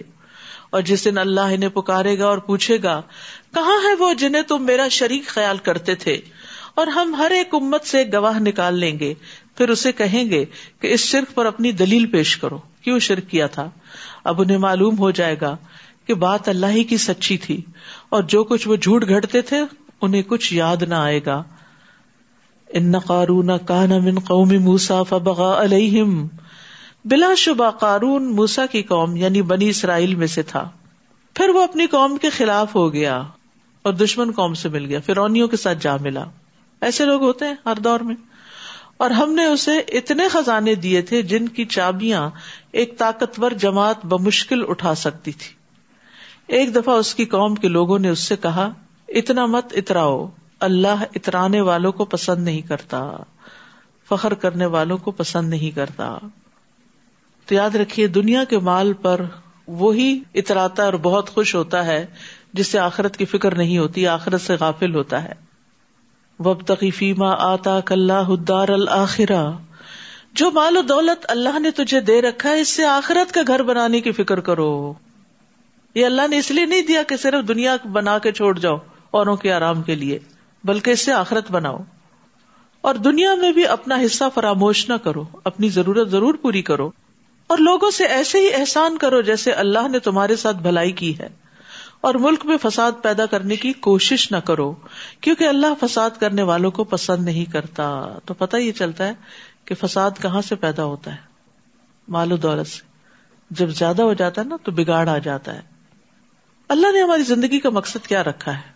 اور 0.71 0.81
جس 0.81 1.05
دن 1.05 1.17
اللہ 1.17 1.41
انہیں 1.41 1.69
پکارے 1.69 2.19
گا 2.19 2.25
اور 2.25 2.37
پوچھے 2.37 2.77
گا، 2.83 3.01
کہاں 3.53 3.89
ہے 3.89 3.95
وہ 3.99 4.13
جنہیں 4.13 4.41
تم 4.41 4.65
میرا 4.65 4.87
شریک 4.87 5.27
خیال 5.27 5.57
کرتے 5.57 5.95
تھے؟ 5.95 6.17
اور 6.75 6.87
ہم 6.87 7.15
ہر 7.17 7.31
ایک 7.31 7.47
امت 7.53 7.83
سے 7.83 8.03
گواہ 8.13 8.39
نکال 8.39 8.75
لیں 8.75 8.99
گے۔ 8.99 9.13
پھر 9.55 9.69
اسے 9.69 9.91
کہیں 9.91 10.29
گے 10.29 10.45
کہ 10.79 10.93
اس 10.93 10.99
شرک 10.99 11.35
پر 11.35 11.45
اپنی 11.45 11.71
دلیل 11.71 12.05
پیش 12.05 12.37
کرو۔ 12.37 12.57
کیوں 12.57 12.99
شرک 12.99 13.29
کیا 13.29 13.47
تھا؟ 13.47 13.69
اب 14.23 14.41
انہیں 14.41 14.57
معلوم 14.57 14.97
ہو 14.99 15.11
جائے 15.11 15.35
گا 15.41 15.57
کہ 16.07 16.13
بات 16.13 16.49
اللہ 16.49 16.65
ہی 16.65 16.83
کی 16.83 16.97
سچی 16.97 17.37
تھی۔ 17.37 17.61
اور 18.09 18.23
جو 18.23 18.43
کچھ 18.43 18.67
وہ 18.67 18.75
جھوٹ 18.75 19.09
گھڑتے 19.09 19.41
تھے، 19.41 19.61
انہیں 20.01 20.21
کچھ 20.21 20.53
یاد 20.53 20.77
نہ 20.77 20.95
آئے 20.95 21.19
گا۔ 21.25 21.43
ان 22.69 22.99
قارون 22.99 23.51
کان 23.65 23.89
من 23.89 24.19
قومی 24.19 24.57
موسا 24.57 25.03
فبغا 25.03 25.63
علیہم۔ 25.63 26.27
بلا 27.05 27.33
شبہ 27.37 27.71
قارون 27.71 28.35
موسا 28.35 28.65
کی 28.65 28.83
قوم 28.83 29.15
یعنی 29.15 29.41
بنی 29.41 29.69
اسرائیل 29.69 30.15
میں 30.15 30.27
سے 30.27 30.41
تھا۔ 30.41 30.69
پھر 31.33 31.49
وہ 31.49 31.63
اپنی 31.63 31.87
قوم 31.87 32.17
کے 32.17 32.29
خلاف 32.29 32.75
ہو 32.75 32.93
گیا 32.93 33.23
اور 33.81 33.93
دشمن 33.93 34.31
قوم 34.31 34.53
سے 34.53 34.69
مل 34.69 34.85
گیا۔ 34.85 34.99
فرونیوں 35.05 35.47
کے 35.47 35.57
ساتھ 35.57 35.77
جا 35.81 35.97
ملا۔ 36.01 36.23
ایسے 36.81 37.05
لوگ 37.05 37.21
ہوتے 37.21 37.45
ہیں 37.45 37.55
ہر 37.65 37.75
دور 37.75 37.99
میں۔ 37.99 38.15
اور 38.97 39.09
ہم 39.09 39.33
نے 39.33 39.45
اسے 39.45 39.77
اتنے 39.77 40.27
خزانے 40.27 40.75
دیے 40.75 41.01
تھے 41.01 41.21
جن 41.21 41.47
کی 41.47 41.65
چابیاں 41.65 42.29
ایک 42.71 42.97
طاقتور 42.97 43.51
جماعت 43.51 44.05
بمشکل 44.05 44.63
اٹھا 44.67 44.95
سکتی 44.95 45.31
تھی۔ 45.31 45.55
ایک 46.47 46.75
دفعہ 46.75 46.95
اس 46.95 47.15
کی 47.15 47.25
قوم 47.25 47.55
کے 47.55 47.67
لوگوں 47.67 47.99
نے 47.99 48.09
اس 48.09 48.19
سے 48.19 48.35
کہا، 48.35 48.69
اتنا 49.07 49.45
مت 49.45 49.73
اتراؤ، 49.75 50.29
اللہ 50.59 51.03
اترانے 51.15 51.61
والوں 51.61 51.91
کو 51.91 52.05
پسند 52.05 52.43
نہیں 52.43 52.61
کرتا، 52.61 53.11
فخر 54.09 54.33
کرنے 54.33 54.65
والوں 54.65 54.97
کو 54.97 55.11
پسند 55.11 55.49
نہیں 55.49 55.75
کرتا۔ 55.75 56.17
تو 57.51 57.55
یاد 57.55 57.75
رکھیے، 57.75 58.07
دنیا 58.07 58.43
کے 58.43 58.59
مال 58.59 58.93
پر 58.93 59.21
وہی 59.67 60.19
اتراتا 60.33 60.83
اور 60.83 60.93
بہت 60.93 61.29
خوش 61.29 61.55
ہوتا 61.55 61.85
ہے 61.85 62.05
جس 62.53 62.67
سے 62.67 62.79
آخرت 62.79 63.17
کی 63.17 63.25
فکر 63.25 63.55
نہیں 63.55 63.77
ہوتی، 63.77 64.07
آخرت 64.07 64.41
سے 64.41 64.55
غافل 64.59 64.95
ہوتا 64.95 65.23
ہے۔ 65.23 65.31
وب 66.39 66.61
تقیفی 66.65 67.13
ماں 67.13 67.35
آتا 67.39 67.79
کلّہ 67.79 68.29
الآخرا 68.49 69.51
جو 70.33 70.51
مال 70.51 70.77
و 70.77 70.81
دولت 70.81 71.25
اللہ 71.29 71.59
نے 71.59 71.71
تجھے 71.71 71.99
دے 71.99 72.21
رکھا 72.21 72.49
ہے، 72.49 72.61
اس 72.61 72.69
سے 72.69 72.85
آخرت 72.85 73.33
کا 73.33 73.41
گھر 73.47 73.63
بنانے 73.63 74.01
کی 74.01 74.11
فکر 74.11 74.39
کرو۔ 74.39 74.93
یہ 75.95 76.05
اللہ 76.05 76.27
نے 76.29 76.37
اس 76.37 76.51
لیے 76.51 76.65
نہیں 76.65 76.81
دیا 76.81 77.03
کہ 77.03 77.17
صرف 77.17 77.47
دنیا 77.47 77.75
بنا 77.91 78.19
کے 78.19 78.31
چھوڑ 78.31 78.59
جاؤ، 78.59 78.77
اوروں 79.11 79.35
کے 79.35 79.53
آرام 79.53 79.81
کے 79.81 79.95
لیے، 79.95 80.19
بلکہ 80.63 80.91
اس 80.91 80.99
سے 80.99 81.13
آخرت 81.13 81.51
بناؤ۔ 81.51 81.77
اور 82.81 82.95
دنیا 82.95 83.35
میں 83.35 83.51
بھی 83.51 83.67
اپنا 83.67 83.95
حصہ 84.05 84.23
فراموش 84.33 84.89
نہ 84.89 84.93
کرو، 84.93 85.23
اپنی 85.43 85.69
ضرورت 85.69 86.09
ضرور 86.09 86.33
پوری 86.33 86.61
کرو۔ 86.61 86.91
اور 87.51 87.59
لوگوں 87.59 87.91
سے 87.91 88.05
ایسے 88.05 88.39
ہی 88.39 88.53
احسان 88.53 88.97
کرو 88.97 89.21
جیسے 89.21 89.51
اللہ 89.51 89.87
نے 89.87 89.99
تمہارے 89.99 90.35
ساتھ 90.35 90.57
بھلائی 90.57 90.91
کی 90.91 91.19
ہے۔ 91.19 91.29
اور 92.01 92.15
ملک 92.15 92.45
میں 92.45 92.57
فساد 92.61 92.91
پیدا 93.03 93.25
کرنے 93.25 93.55
کی 93.55 93.73
کوشش 93.73 94.31
نہ 94.31 94.37
کرو، 94.37 94.73
کیونکہ 95.21 95.43
اللہ 95.43 95.85
فساد 95.85 96.09
کرنے 96.19 96.41
والوں 96.41 96.71
کو 96.71 96.83
پسند 96.83 97.25
نہیں 97.25 97.45
کرتا۔ 97.45 98.17
تو 98.25 98.33
پتہ 98.33 98.57
یہ 98.57 98.71
چلتا 98.71 99.07
ہے 99.07 99.13
کہ 99.65 99.75
فساد 99.75 100.11
کہاں 100.21 100.41
سے 100.41 100.55
پیدا 100.55 100.83
ہوتا 100.83 101.11
ہے؟ 101.11 101.17
مال 102.07 102.31
و 102.31 102.37
دولت 102.37 102.67
سے۔ 102.67 102.81
جب 103.51 103.69
زیادہ 103.69 104.01
ہو 104.01 104.13
جاتا 104.13 104.41
ہے 104.41 104.47
نا، 104.47 104.55
تو 104.63 104.71
بگاڑ 104.71 105.09
آ 105.09 105.17
جاتا 105.17 105.55
ہے۔ 105.55 105.61
اللہ 106.69 106.91
نے 106.91 107.01
ہماری 107.01 107.23
زندگی 107.23 107.59
کا 107.59 107.69
مقصد 107.69 108.07
کیا 108.07 108.23
رکھا 108.23 108.55
ہے؟ 108.55 108.71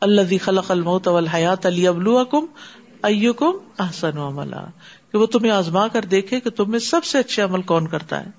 اللہ 0.00 0.38
خلق 0.42 0.70
الموت 0.70 1.08
والحیات 1.08 1.66
علی 1.66 1.86
ابلو 1.86 2.24
کم 2.24 2.46
او 3.02 3.32
کم 3.32 3.58
احسن 3.78 4.18
عملہ 4.18 4.56
کہ 5.16 5.20
وہ 5.20 5.26
تمہیں 5.26 5.52
آزما 5.52 5.88
کر 5.88 6.02
دیکھے 6.02 6.40
کہ 6.40 6.50
تم 6.50 6.70
میں 6.70 6.78
سب 6.78 7.04
سے 7.04 7.18
اچھے 7.18 7.42
عمل 7.42 7.62
کون 7.62 7.86
کرتا 7.86 8.20
ہے۔ 8.20 8.30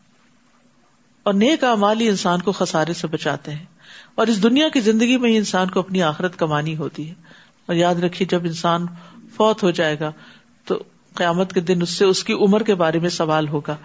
اور 1.24 1.34
نیک 1.34 1.63
امال 1.63 2.02
ہی 2.02 2.08
انسان 2.08 2.42
کو 2.42 2.52
خسارے 2.52 2.94
سے 2.94 3.08
بچاتے 3.08 3.52
ہیں۔ 3.52 3.66
اور 4.16 4.28
اس 4.28 4.44
دنیا 4.44 4.70
کی 4.70 4.80
زندگی 4.80 5.18
میں 5.18 5.32
ہی 5.32 5.38
انسان 5.38 5.70
کو 5.70 5.80
اپنی 5.80 6.02
آخرت 6.02 6.40
کمانی 6.40 6.78
ہوتی 6.78 7.10
ہے۔ 7.10 7.13
اور 7.66 7.76
یاد 7.76 7.96
رکھیے، 7.96 8.28
جب 8.28 8.44
انسان 8.44 8.86
فوت 9.36 9.63
ہو 9.63 9.72
جائے 9.72 10.00
گا 10.00 10.12
تو 10.66 10.84
قیامت 11.16 11.54
کے 11.54 11.60
دن 11.60 11.82
اس 11.82 11.90
سے، 11.90 12.06
اس 12.06 12.24
کی 12.24 12.34
عمر 12.34 12.63
کے 12.63 12.76
بارے 12.76 13.00
میں 13.00 13.10
سوال 13.10 13.48
ہوگا 13.48 13.76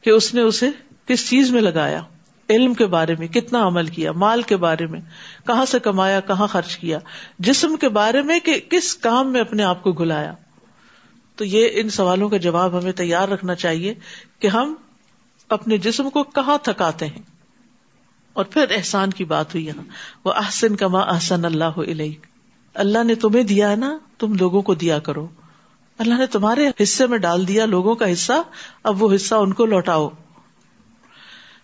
کہ 0.00 0.10
اس 0.10 0.34
نے 0.34 0.40
اسے 0.40 0.70
کس 1.06 1.28
چیز 1.30 1.50
میں 1.50 1.62
لگایا؟ 1.62 2.02
علم 2.50 2.74
کے 2.74 2.86
بارے 2.86 3.14
میں، 3.18 3.26
کتنا 3.26 3.66
عمل 3.66 3.86
کیا؟ 3.86 4.12
مال 4.12 4.42
کے 4.42 4.56
بارے 4.56 4.86
میں، 4.86 5.00
کہاں 5.46 5.64
سے 5.64 5.78
کمایا، 5.78 6.20
کہاں 6.20 6.46
خرچ 6.46 6.76
کیا؟ 6.76 6.98
جسم 7.38 7.76
کے 7.76 7.88
بارے 7.88 8.22
میں 8.22 8.40
کہ 8.40 8.60
کس 8.70 8.94
کام 8.94 9.32
میں 9.32 9.40
اپنے 9.40 9.62
آپ 9.62 9.82
کو 9.82 9.92
گلایا 9.92 10.34
تو 11.40 11.44
یہ 11.44 11.68
ان 11.72 11.88
سوالوں 11.88 12.28
کا 12.28 12.36
جواب 12.36 12.78
ہمیں 12.78 12.92
تیار 12.92 13.28
رکھنا 13.28 13.54
چاہیے 13.54 13.94
کہ 14.38 14.46
ہم 14.46 14.74
اپنے 15.48 15.78
جسم 15.78 16.10
کو 16.10 16.22
کہاں 16.22 16.58
تھکاتے 16.62 17.06
ہیں۔ 17.06 17.22
اور 18.32 18.44
پھر 18.44 18.64
احسان 18.70 19.10
کی 19.10 19.24
بات 19.24 19.54
ہوئی 19.54 19.66
یہاں۔ 19.66 19.82
وہ 20.24 20.32
احسن 20.32 20.76
کما 20.76 21.00
احسن 21.00 21.44
اللہ 21.44 21.64
علیہ 21.64 22.12
اللہ 22.74 23.04
نے 23.04 23.14
تمہیں 23.14 23.42
دیا 23.42 23.70
ہے 23.70 23.76
نا، 23.76 23.98
تم 24.18 24.34
لوگوں 24.34 24.62
کو 24.62 24.74
دیا 24.74 24.98
کرو۔ 24.98 25.28
اللہ 25.98 26.14
نے 26.14 26.26
تمہارے 26.26 26.68
حصے 26.82 27.06
میں 27.06 27.18
ڈال 27.18 27.48
دیا 27.48 27.64
لوگوں 27.64 27.94
کا 27.94 28.12
حصہ، 28.12 28.42
اب 28.82 29.02
وہ 29.02 29.14
حصہ 29.14 29.34
ان 29.34 29.52
کو 29.52 29.66
لوٹاؤ۔ 29.66 30.08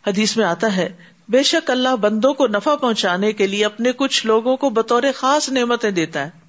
حدیث 0.07 0.37
میں 0.37 0.45
آتا 0.45 0.77
ہے، 0.77 0.93
بے 1.29 1.43
شک 1.43 1.71
اللہ 1.71 1.97
بندوں 1.97 2.35
کو 2.35 2.47
نفع 2.47 2.77
پہنچانے 2.77 3.33
کے 3.33 3.47
لیے 3.47 3.65
اپنے 3.65 3.93
کچھ 3.93 4.27
لوگوں 4.27 4.57
کو 4.57 4.71
بطور 4.71 5.03
خاص 5.15 5.49
نعمتیں 5.49 5.91
دیتا 5.91 6.27
ہے۔ 6.27 6.45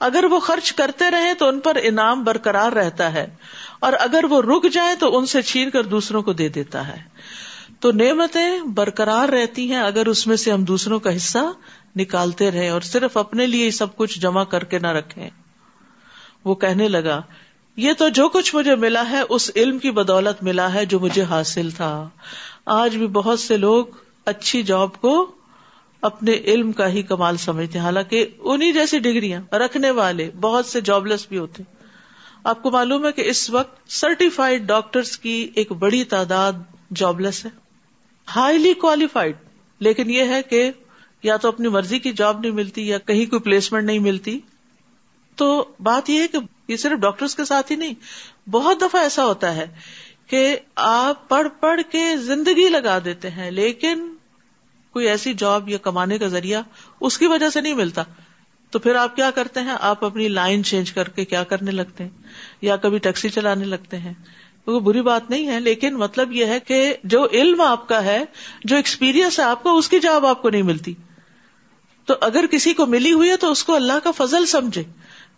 اگر 0.00 0.24
وہ 0.24 0.38
خرچ 0.40 0.72
کرتے 0.72 1.10
رہے 1.10 1.34
تو 1.34 1.48
ان 1.48 1.60
پر 1.60 1.76
انعام 1.82 2.24
برقرار 2.24 2.72
رہتا 2.72 3.12
ہے، 3.12 3.26
اور 3.78 3.92
اگر 3.98 4.24
وہ 4.24 4.40
رک 4.42 4.70
جائیں 4.72 4.94
تو 4.94 5.16
ان 5.18 5.26
سے 5.26 5.42
چھین 5.42 5.70
کر 5.70 5.82
دوسروں 5.82 6.22
کو 6.22 6.32
دے 6.32 6.48
دیتا 6.48 6.86
ہے۔ 6.88 7.02
تو 7.80 7.92
نعمتیں 7.92 8.60
برقرار 8.74 9.28
رہتی 9.28 9.70
ہیں 9.70 9.80
اگر 9.80 10.06
اس 10.06 10.26
میں 10.26 10.36
سے 10.36 10.52
ہم 10.52 10.64
دوسروں 10.64 10.98
کا 11.00 11.16
حصہ 11.16 11.38
نکالتے 11.96 12.50
رہے 12.50 12.68
اور 12.68 12.80
صرف 12.80 13.16
اپنے 13.16 13.46
لیے 13.46 13.70
سب 13.70 13.96
کچھ 13.96 14.18
جمع 14.18 14.44
کر 14.44 14.64
کے 14.64 14.78
نہ 14.78 14.92
رکھیں۔ 14.92 15.28
وہ 16.44 16.54
کہنے 16.54 16.88
لگا، 16.88 17.20
یہ 17.78 17.92
تو 17.92 18.08
جو 18.08 18.28
کچھ 18.28 18.54
مجھے 18.54 18.74
ملا 18.76 19.02
ہے، 19.10 19.20
اس 19.28 19.50
علم 19.56 19.78
کی 19.78 19.90
بدولت 19.90 20.42
ملا 20.42 20.72
ہے 20.74 20.84
جو 20.86 21.00
مجھے 21.00 21.22
حاصل 21.22 21.70
تھا۔ 21.70 22.08
آج 22.66 22.96
بھی 22.96 23.06
بہت 23.06 23.40
سے 23.40 23.56
لوگ 23.56 23.86
اچھی 24.26 24.62
جاب 24.62 25.00
کو 25.00 25.14
اپنے 26.06 26.32
علم 26.44 26.72
کا 26.72 26.88
ہی 26.88 27.02
کمال 27.02 27.36
سمجھتے 27.36 27.78
ہیں۔ 27.78 27.84
حالانکہ 27.84 28.26
انہیں 28.38 28.72
جیسی 28.72 28.98
ڈگریاں 28.98 29.40
رکھنے 29.54 29.90
والے 29.90 30.30
بہت 30.40 30.66
سے 30.66 30.80
جاب 30.80 31.06
لیس 31.06 31.26
بھی 31.28 31.38
ہوتے 31.38 31.62
آپ 32.44 32.62
کو 32.62 32.70
معلوم 32.70 33.06
ہے 33.06 33.12
کہ 33.12 33.28
اس 33.28 33.50
وقت 33.50 33.90
سرٹیفائڈ 33.90 34.66
ڈاکٹرس 34.66 35.16
کی 35.18 35.50
ایک 35.54 35.72
بڑی 35.72 36.04
تعداد 36.04 36.52
جاب 36.94 37.20
لیس 37.20 37.44
ہے۔ 37.44 37.50
ہائیلی 38.28 38.74
کوالیفائڈ 38.74 39.36
لیکن 39.80 40.10
یہ 40.10 40.22
ہے 40.22 40.42
کہ 40.42 40.70
یا 41.22 41.36
تو 41.36 41.48
اپنی 41.48 41.68
مرضی 41.68 41.98
کی 41.98 42.12
جاب 42.12 42.40
نہیں 42.40 42.52
ملتی 42.52 42.86
یا 42.88 42.98
کہیں 42.98 43.24
کوئی 43.26 43.40
پلیسمنٹ 43.40 43.84
نہیں 43.84 43.98
ملتی۔ 43.98 44.38
تو 45.36 45.64
بات 45.80 46.10
یہ 46.10 46.20
ہے 46.20 46.28
کہ 46.28 46.38
یہ 46.68 46.76
صرف 46.76 46.98
ڈاکٹرس 46.98 47.34
کے 47.34 47.44
ساتھ 47.44 47.72
ہی 47.72 47.76
نہیں، 47.76 47.94
بہت 48.50 48.80
دفعہ 48.80 49.00
ایسا 49.02 49.24
ہوتا 49.24 49.54
ہے 49.56 49.66
کہ 50.26 50.56
آپ 50.76 51.28
پڑھ 51.28 51.48
پڑھ 51.60 51.80
کے 51.90 52.16
زندگی 52.16 52.68
لگا 52.68 52.98
دیتے 53.04 53.30
ہیں، 53.30 53.50
لیکن 53.50 54.15
کوئی 54.96 55.08
ایسی 55.08 55.34
جاب 55.34 55.68
یا 55.68 55.78
کمانے 55.78 56.18
کا 56.18 56.26
ذریعہ 56.26 56.62
اس 57.00 57.18
کی 57.18 57.26
وجہ 57.26 57.50
سے 57.50 57.60
نہیں 57.60 57.74
ملتا۔ 57.74 58.02
تو 58.70 58.78
پھر 58.78 58.94
آپ 58.94 59.16
کیا 59.16 59.30
کرتے 59.30 59.60
ہیں؟ 59.60 59.74
آپ 59.80 60.04
اپنی 60.04 60.28
لائن 60.28 60.64
چینج 60.64 60.92
کر 60.92 61.08
کے 61.08 61.24
کیا 61.24 61.44
کرنے 61.44 61.70
لگتے 61.70 62.04
ہیں؟ 62.04 62.10
یا 62.62 62.76
کبھی 62.76 62.98
ٹیکسی 62.98 63.28
چلانے 63.28 63.64
لگتے 63.64 63.98
ہیں؟ 63.98 64.12
وہ 64.66 64.80
بری 64.80 65.02
بات 65.02 65.30
نہیں 65.30 65.46
ہے، 65.46 65.60
لیکن 65.60 65.94
مطلب 65.94 66.32
یہ 66.32 66.46
ہے 66.46 66.60
کہ 66.60 66.96
جو 67.04 67.26
علم 67.32 67.60
آپ 67.60 67.88
کا 67.88 68.04
ہے، 68.04 68.24
جو 68.64 68.76
ایکسپیرئنس 68.76 69.38
ہے، 69.38 69.44
آپ 69.44 69.62
کو 69.62 69.78
اس 69.78 69.88
کی 69.88 70.00
جاب 70.00 70.26
آپ 70.26 70.42
کو 70.42 70.50
نہیں 70.50 70.62
ملتی۔ 70.62 70.94
تو 72.04 72.14
اگر 72.20 72.46
کسی 72.50 72.74
کو 72.74 72.86
ملی 72.86 73.12
ہوئی 73.12 73.30
ہے 73.30 73.36
تو 73.36 73.50
اس 73.50 73.64
کو 73.64 73.74
اللہ 73.74 73.98
کا 74.04 74.10
فضل 74.10 74.46
سمجھے 74.46 74.82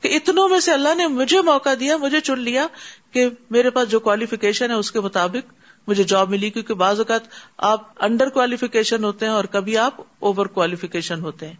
کہ 0.01 0.09
اتنوں 0.09 0.49
میں 0.49 0.61
سے 0.61 0.73
اللہ 0.73 0.94
نے 0.94 1.07
مجھے 1.07 1.42
موقع 1.42 1.71
دیا، 1.81 1.97
مجھے 1.97 2.21
چن 2.21 2.40
لیا 2.40 2.66
کہ 3.11 3.29
میرے 3.51 3.71
پاس 3.71 3.88
جو 3.88 4.01
کوالیفیکیشن 4.01 4.71
ہے 4.71 4.77
اس 4.77 4.92
کے 4.92 5.01
مطابق 5.01 5.53
مجھے 5.88 6.05
جاب 6.05 6.31
ملی 6.31 6.51
کیونکہ 6.51 6.74
بعض 6.74 6.98
اوقات 6.98 7.20
آپ 7.59 8.05
انڈر 8.05 8.29
کوالیفیکیشن 8.29 9.05
ہوتے 9.05 9.27
ہیں 9.27 9.33
اور 9.33 9.44
کبھی 9.44 9.79
آپ 9.79 9.94
اوور 10.18 10.46
کوالیفیکیشن 10.46 11.20
ہوتے 11.20 11.46
ہیں۔ 11.46 11.55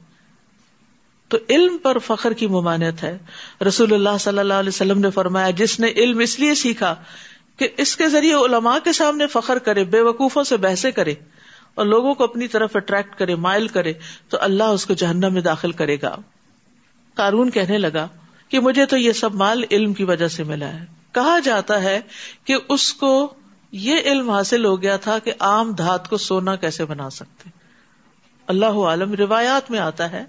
تو 1.29 1.38
علم 1.51 1.79
پر 1.79 1.99
فخر 1.99 2.33
کی 2.33 2.47
ممانعت 2.47 3.03
ہے۔ 3.03 3.19
رسول 3.69 3.95
اللہ 3.95 4.19
صلی 4.21 4.38
اللہ 4.38 4.55
علیہ 4.55 4.69
وسلم 4.69 5.01
نے 5.01 5.11
فرمایا، 5.11 5.51
جس 5.51 5.81
نے 5.81 5.88
علم 5.88 6.19
اس 6.19 6.38
لیے 6.41 6.55
سیکھا 6.55 6.95
کہ 7.57 7.69
اس 7.77 7.97
کے 7.97 8.09
ذریعے 8.09 8.35
علماء 8.35 8.79
کے 8.85 8.93
سامنے 8.93 9.27
فخر 9.27 9.59
کرے، 9.59 9.85
بے 9.85 10.01
وقوفوں 10.01 10.45
سے 10.45 10.57
بحثے 10.57 10.93
کرے 10.93 11.14
اور 11.75 11.87
لوگوں 11.87 12.14
کو 12.14 12.25
اپنی 12.25 12.49
طرف 12.49 12.77
اٹریکٹ 12.77 13.19
کرے، 13.19 13.35
مائل 13.35 13.69
کرے، 13.69 13.93
تو 14.29 14.38
اللہ 14.41 14.64
اس 14.64 14.87
کو 14.87 14.95
جہنم 14.95 15.33
میں 15.33 15.43
داخل 15.43 15.73
کرے 15.73 15.97
گا۔ 16.03 16.17
کارون 17.14 17.51
کہنے 17.51 17.79
لگا 17.79 18.09
کہ 18.49 18.61
مجھے 18.61 18.87
تو 18.87 18.97
یہ 18.97 19.12
سب 19.12 19.35
مال 19.35 19.64
علم 19.71 19.95
کی 19.95 20.05
وجہ 20.05 20.29
سے 20.29 20.43
ملا 20.43 20.73
ہے۔ 20.73 20.85
کہا 21.12 21.38
جاتا 21.38 21.83
ہے 21.83 22.01
کہ 22.45 22.57
اس 22.69 22.95
کو 22.95 23.35
یہ 23.72 23.96
علم 24.04 24.31
حاصل 24.31 24.64
ہو 24.64 24.83
گیا 24.83 24.96
تھا 24.96 25.18
کہ 25.18 25.33
عام 25.40 25.72
دھات 25.72 26.09
کو 26.09 26.16
سونا 26.16 26.57
کیسے 26.57 26.85
بنا 26.85 27.11
سکتے 27.11 27.50
اللہ 28.46 28.66
عالم 28.66 29.14
روایات 29.14 29.70
میں 29.70 29.78
آتا 29.78 30.12
ہے 30.12 30.24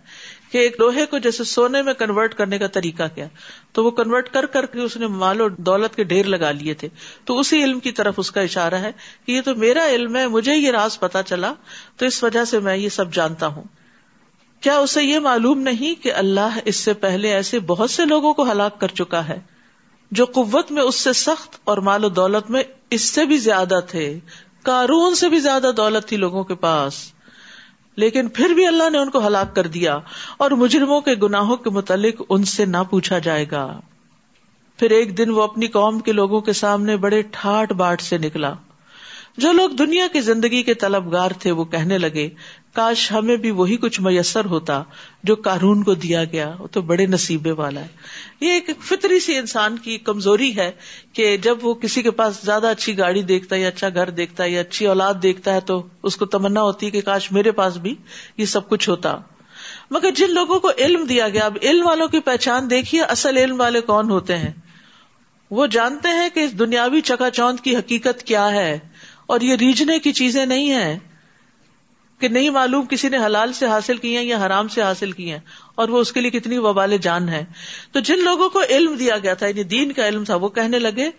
کہ 0.51 0.57
ایک 0.57 0.75
لوہے 0.79 1.05
کو 1.05 1.17
جیسے 1.17 1.43
سونے 1.43 1.81
میں 1.81 1.93
کنورٹ 1.93 2.33
کرنے 2.33 2.57
کا 2.57 2.67
طریقہ 2.67 3.03
کیا۔ 3.15 3.27
تو 3.71 3.83
وہ 3.83 3.91
کنورٹ 3.91 4.29
کر 4.29 4.45
کر 4.45 4.65
کے 4.65 4.79
اس 4.79 4.97
نے 4.97 5.07
مال 5.07 5.41
و 5.41 5.49
دولت 5.49 5.95
کے 5.95 6.03
ڈھیر 6.03 6.25
لگا 6.25 6.51
لیے 6.51 6.73
تھے۔ 6.73 6.87
تو 7.25 7.39
اسی 7.39 7.63
علم 7.63 7.79
کی 7.79 7.91
طرف 7.91 8.13
اس 8.17 8.31
کا 8.31 8.41
اشارہ 8.41 8.75
ہے 8.75 8.91
کہ 9.25 9.31
یہ 9.31 9.41
تو 9.41 9.55
میرا 9.55 9.87
علم 9.89 10.15
ہے، 10.15 10.27
مجھے 10.27 10.55
یہ 10.55 10.71
راز 10.71 10.99
پتا 10.99 11.23
چلا۔ 11.23 11.53
تو 11.97 12.05
اس 12.05 12.23
وجہ 12.23 12.45
سے 12.45 12.59
میں 12.59 12.77
یہ 12.77 12.89
سب 12.89 13.13
جانتا 13.13 13.47
ہوں۔ 13.47 13.63
کیا 14.61 14.77
اسے 14.77 15.03
یہ 15.03 15.19
معلوم 15.19 15.59
نہیں 15.59 16.03
کہ 16.03 16.13
اللہ 16.13 16.57
اس 16.65 16.75
سے 16.75 16.93
پہلے 16.93 17.33
ایسے 17.33 17.59
بہت 17.59 17.89
سے 17.89 18.05
لوگوں 18.05 18.33
کو 18.33 18.51
ہلاک 18.51 18.79
کر 18.79 18.87
چکا 18.87 19.27
ہے؟ 19.27 19.39
جو 20.11 20.25
قوت 20.25 20.71
میں 20.71 20.81
اس 20.81 20.95
سے 20.95 21.13
سخت 21.13 21.55
اور 21.63 21.77
مال 21.77 22.05
و 22.05 22.09
دولت 22.09 22.49
میں 22.49 22.63
اس 22.89 23.01
سے 23.01 23.25
بھی 23.25 23.37
زیادہ 23.37 23.79
تھے۔ 23.87 24.19
کارون 24.63 25.15
سے 25.15 25.29
بھی 25.29 25.39
زیادہ 25.39 25.71
دولت 25.77 26.07
تھی 26.07 26.17
لوگوں 26.17 26.43
کے 26.43 26.55
پاس۔ 26.55 27.13
لیکن 27.95 28.27
پھر 28.27 28.49
بھی 28.49 28.67
اللہ 28.67 28.89
نے 28.89 28.97
ان 28.97 29.09
کو 29.09 29.27
ہلاک 29.27 29.55
کر 29.55 29.67
دیا 29.67 29.99
اور 30.37 30.51
مجرموں 30.51 31.01
کے 31.01 31.13
گناہوں 31.13 31.57
کے 31.57 31.69
متعلق 31.69 32.21
ان 32.29 32.43
سے 32.43 32.65
نہ 32.65 32.77
پوچھا 32.89 33.19
جائے 33.19 33.45
گا۔ 33.51 33.79
پھر 34.77 34.91
ایک 34.91 35.17
دن 35.17 35.29
وہ 35.29 35.43
اپنی 35.43 35.67
قوم 35.67 35.99
کے 35.99 36.11
لوگوں 36.11 36.41
کے 36.41 36.53
سامنے 36.53 36.97
بڑے 36.97 37.21
ٹھاٹ 37.21 37.73
باٹ 37.73 38.01
سے 38.01 38.17
نکلا۔ 38.17 38.53
جو 39.37 39.51
لوگ 39.51 39.69
دنیا 39.69 40.07
کی 40.13 40.21
زندگی 40.21 40.63
کے 40.63 40.73
طلبگار 40.73 41.31
تھے 41.39 41.51
وہ 41.51 41.65
کہنے 41.65 41.97
لگے 41.97 42.29
کاش 42.73 43.11
ہمیں 43.11 43.35
بھی 43.35 43.51
وہی 43.51 43.77
کچھ 43.77 44.01
میسر 44.01 44.45
ہوتا 44.45 44.83
جو 45.23 45.35
کارون 45.35 45.83
کو 45.83 45.93
دیا 45.93 46.23
گیا، 46.23 46.55
وہ 46.59 46.67
تو 46.67 46.81
بڑے 46.81 47.05
نصیبے 47.05 47.51
والا 47.51 47.81
ہے۔ 47.81 47.87
یہ 48.41 48.51
ایک 48.51 48.69
فطری 48.81 49.19
سی 49.19 49.37
انسان 49.37 49.77
کی 49.77 49.97
کمزوری 49.97 50.55
ہے 50.55 50.71
کہ 51.13 51.37
جب 51.37 51.57
وہ 51.61 51.73
کسی 51.73 52.01
کے 52.01 52.11
پاس 52.11 52.39
زیادہ 52.43 52.67
اچھی 52.67 52.97
گاڑی 52.97 53.21
دیکھتا 53.21 53.55
ہے 53.55 53.61
یا 53.61 53.67
اچھا 53.67 53.89
گھر 53.89 54.09
دیکھتا 54.09 54.43
ہے 54.43 54.49
یا 54.49 54.61
اچھی 54.61 54.87
اولاد 54.87 55.13
دیکھتا 55.23 55.53
ہے 55.53 55.59
تو 55.59 55.87
اس 56.03 56.17
کو 56.17 56.25
تمنا 56.25 56.61
ہوتی 56.61 56.85
ہے 56.85 56.91
کہ 56.91 57.01
کاش 57.01 57.31
میرے 57.31 57.51
پاس 57.51 57.77
بھی 57.77 57.95
یہ 58.37 58.45
سب 58.45 58.69
کچھ 58.69 58.89
ہوتا۔ 58.89 59.17
مگر 59.91 60.11
جن 60.11 60.33
لوگوں 60.33 60.59
کو 60.59 60.69
علم 60.77 61.03
دیا 61.03 61.29
گیا، 61.29 61.45
اب 61.45 61.57
علم 61.61 61.87
والوں 61.87 62.07
کی 62.07 62.19
پہچان 62.19 62.69
دیکھیے 62.69 63.01
اصل 63.01 63.37
علم 63.37 63.59
والے 63.59 63.81
کون 63.81 64.09
ہوتے 64.09 64.37
ہیں۔ 64.37 64.51
وہ 65.51 65.67
جانتے 65.67 66.07
ہیں 66.07 66.29
کہ 66.33 66.39
اس 66.39 66.59
دنیاوی 66.59 67.01
چکا 67.01 67.29
چوند 67.29 67.59
کی 67.59 67.75
حقیقت 67.75 68.23
کیا 68.23 68.51
ہے 68.51 68.79
اور 69.25 69.41
یہ 69.41 69.55
ریجنے 69.55 69.99
کی 69.99 70.13
چیزیں 70.13 70.45
نہیں 70.45 70.71
ہیں۔ 70.71 70.99
کہ 72.19 72.27
نہیں 72.27 72.49
معلوم 72.49 72.85
کسی 72.85 73.09
نے 73.09 73.17
حلال 73.17 73.53
سے 73.53 73.65
حاصل 73.65 73.97
کی 73.97 74.17
ہیں 74.17 74.23
یا 74.23 74.45
حرام 74.45 74.67
سے 74.67 74.81
حاصل 74.81 75.11
کی 75.11 75.31
ہیں 75.31 75.39
اور 75.75 75.89
وہ 75.89 75.99
اس 75.99 76.11
کے 76.11 76.21
لیے 76.21 76.31
کتنی 76.31 76.57
وبال 76.57 76.97
جان 76.97 77.29
ہے 77.29 77.45
تو 77.91 77.99
جن 77.99 78.19
لوگوں 78.23 78.49
کو 78.49 78.61
علم 78.69 78.93
دیا 78.93 79.17
گیا 79.17 79.33
تھا 79.33 79.47
یعنی 79.47 79.63
دین 79.63 79.91
کا 79.91 80.07
علم 80.07 80.23
تھا، 80.23 80.35
وہ 80.35 80.49
کہنے 80.49 80.79
لگے، 80.79 81.09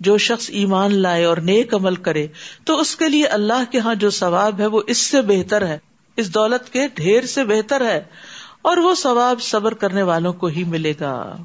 جو 0.00 0.18
شخص 0.18 0.50
ایمان 0.50 0.94
لائے 0.94 1.24
اور 1.24 1.36
نیک 1.36 1.74
عمل 1.74 1.96
کرے، 1.96 2.26
تو 2.64 2.80
اس 2.80 2.96
کے 2.96 3.08
لیے 3.08 3.26
اللہ 3.26 3.72
کے 3.72 3.78
ہاں 3.78 3.94
جو 3.94 4.10
ثواب 4.10 4.60
ہے، 4.60 4.66
وہ 4.66 4.82
اس 4.86 4.98
سے 4.98 5.22
بہتر 5.22 5.66
ہے۔ 5.66 5.78
اس 6.16 6.34
دولت 6.34 6.72
کے 6.72 6.86
ڈھیر 6.94 7.26
سے 7.26 7.44
بہتر 7.44 7.84
ہے۔ 7.84 8.04
اور 8.62 8.76
وہ 8.76 8.94
ثواب 8.94 9.42
صبر 9.42 9.74
کرنے 9.74 10.02
والوں 10.02 10.32
کو 10.32 10.46
ہی 10.46 10.64
ملے 10.64 10.92
گا۔ 11.00 11.36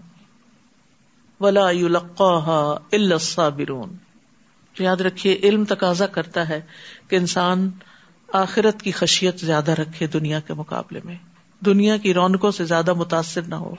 ولا 1.39 1.69
الصابرون۔ 2.91 3.97
یاد 4.80 4.97
رکھیے، 4.97 5.39
علم 5.43 5.65
تقاضا 5.65 6.06
کرتا 6.06 6.49
ہے 6.49 6.62
کہ 7.08 7.15
انسان 7.15 7.71
آخرت 8.35 8.81
کی 8.81 8.91
خشیت 8.91 9.39
زیادہ 9.39 9.71
رکھے 9.71 10.07
دنیا 10.07 10.39
کے 10.39 10.53
مقابلے 10.53 10.99
میں۔ 11.03 11.15
دنیا 11.59 11.97
کی 11.97 12.13
رونقوں 12.13 12.51
سے 12.51 12.65
زیادہ 12.65 12.93
متاثر 12.93 13.41
نہ 13.41 13.55
ہو۔ 13.55 13.75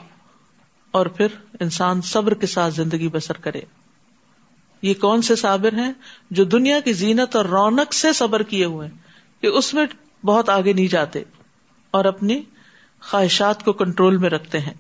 اور 0.91 1.07
پھر 1.07 1.27
انسان 1.61 2.03
صبر 2.03 2.35
کے 2.35 2.47
ساتھ 2.47 2.75
زندگی 2.75 3.09
بسر 3.09 3.37
کرے۔ 3.37 3.61
یہ 4.83 4.95
کون 4.95 5.23
سے 5.23 5.37
صابر 5.37 5.73
ہیں 5.73 5.93
جو 6.31 6.45
دنیا 6.45 6.81
کی 6.81 6.93
زینت 6.93 7.37
اور 7.37 7.45
رونق 7.45 7.95
سے 7.95 8.13
صبر 8.13 8.43
کیے 8.43 8.65
ہوئے 8.65 8.89
کہ 9.41 9.47
اس 9.47 9.75
میں 9.75 9.87
بہت 10.27 10.49
آگے 10.49 10.73
نہیں 10.73 10.89
جاتے 10.89 11.23
اور 11.91 12.05
اپنی 12.05 12.43
خواہشات 13.01 13.65
کو 13.65 13.73
کنٹرول 13.73 14.17
میں 14.17 14.31
رکھتے 14.31 14.59
ہیں۔ 14.61 14.75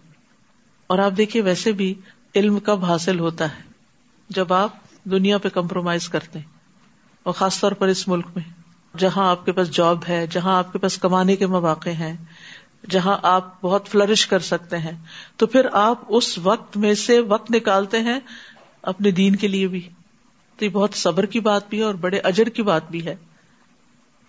اور 0.86 0.98
آپ 0.98 1.12
دیکھیے 1.16 1.42
ویسے 1.42 1.72
بھی 1.72 1.94
علم 2.34 2.58
کب 2.58 2.84
حاصل 2.84 3.20
ہوتا 3.20 3.56
ہے؟ 3.56 3.62
جب 4.28 4.52
آپ 4.52 4.70
دنیا 5.04 5.38
پہ 5.38 5.48
کمپرومائز 5.48 6.08
کرتے 6.08 6.38
ہیں، 6.38 6.46
اور 7.22 7.34
خاص 7.34 7.60
طور 7.60 7.72
پر 7.72 7.88
اس 7.88 8.08
ملک 8.08 8.26
میں۔ 8.36 8.65
جہاں 8.98 9.30
آپ 9.30 9.44
کے 9.44 9.52
پاس 9.52 9.70
جاب 9.70 9.98
ہے، 10.08 10.26
جہاں 10.30 10.58
آپ 10.58 10.72
کے 10.72 10.78
پاس 10.78 10.98
کمانے 10.98 11.36
کے 11.36 11.46
مواقع 11.46 11.90
ہیں، 11.90 12.16
جہاں 12.90 13.18
آپ 13.22 13.62
بہت 13.62 13.88
فلرش 13.88 14.26
کر 14.26 14.38
سکتے 14.38 14.78
ہیں، 14.78 15.04
تو 15.36 15.46
پھر 15.46 15.66
آپ 15.72 16.02
اس 16.08 16.38
وقت 16.38 16.76
میں 16.76 16.94
سے 16.94 17.20
وقت 17.20 17.50
نکالتے 17.50 18.00
ہیں 18.00 18.20
اپنے 18.82 19.10
دین 19.10 19.36
کے 19.36 19.48
لیے 19.48 19.68
بھی۔ 19.68 19.88
تو 20.56 20.64
یہ 20.64 20.70
بہت 20.70 20.94
صبر 20.94 21.26
کی 21.26 21.40
بات 21.40 21.68
بھی 21.68 21.78
ہے 21.78 21.82
اور 21.82 21.94
بڑے 21.94 22.18
اجر 22.18 22.48
کی 22.48 22.62
بات 22.62 22.90
بھی 22.90 23.06
ہے۔ 23.06 23.16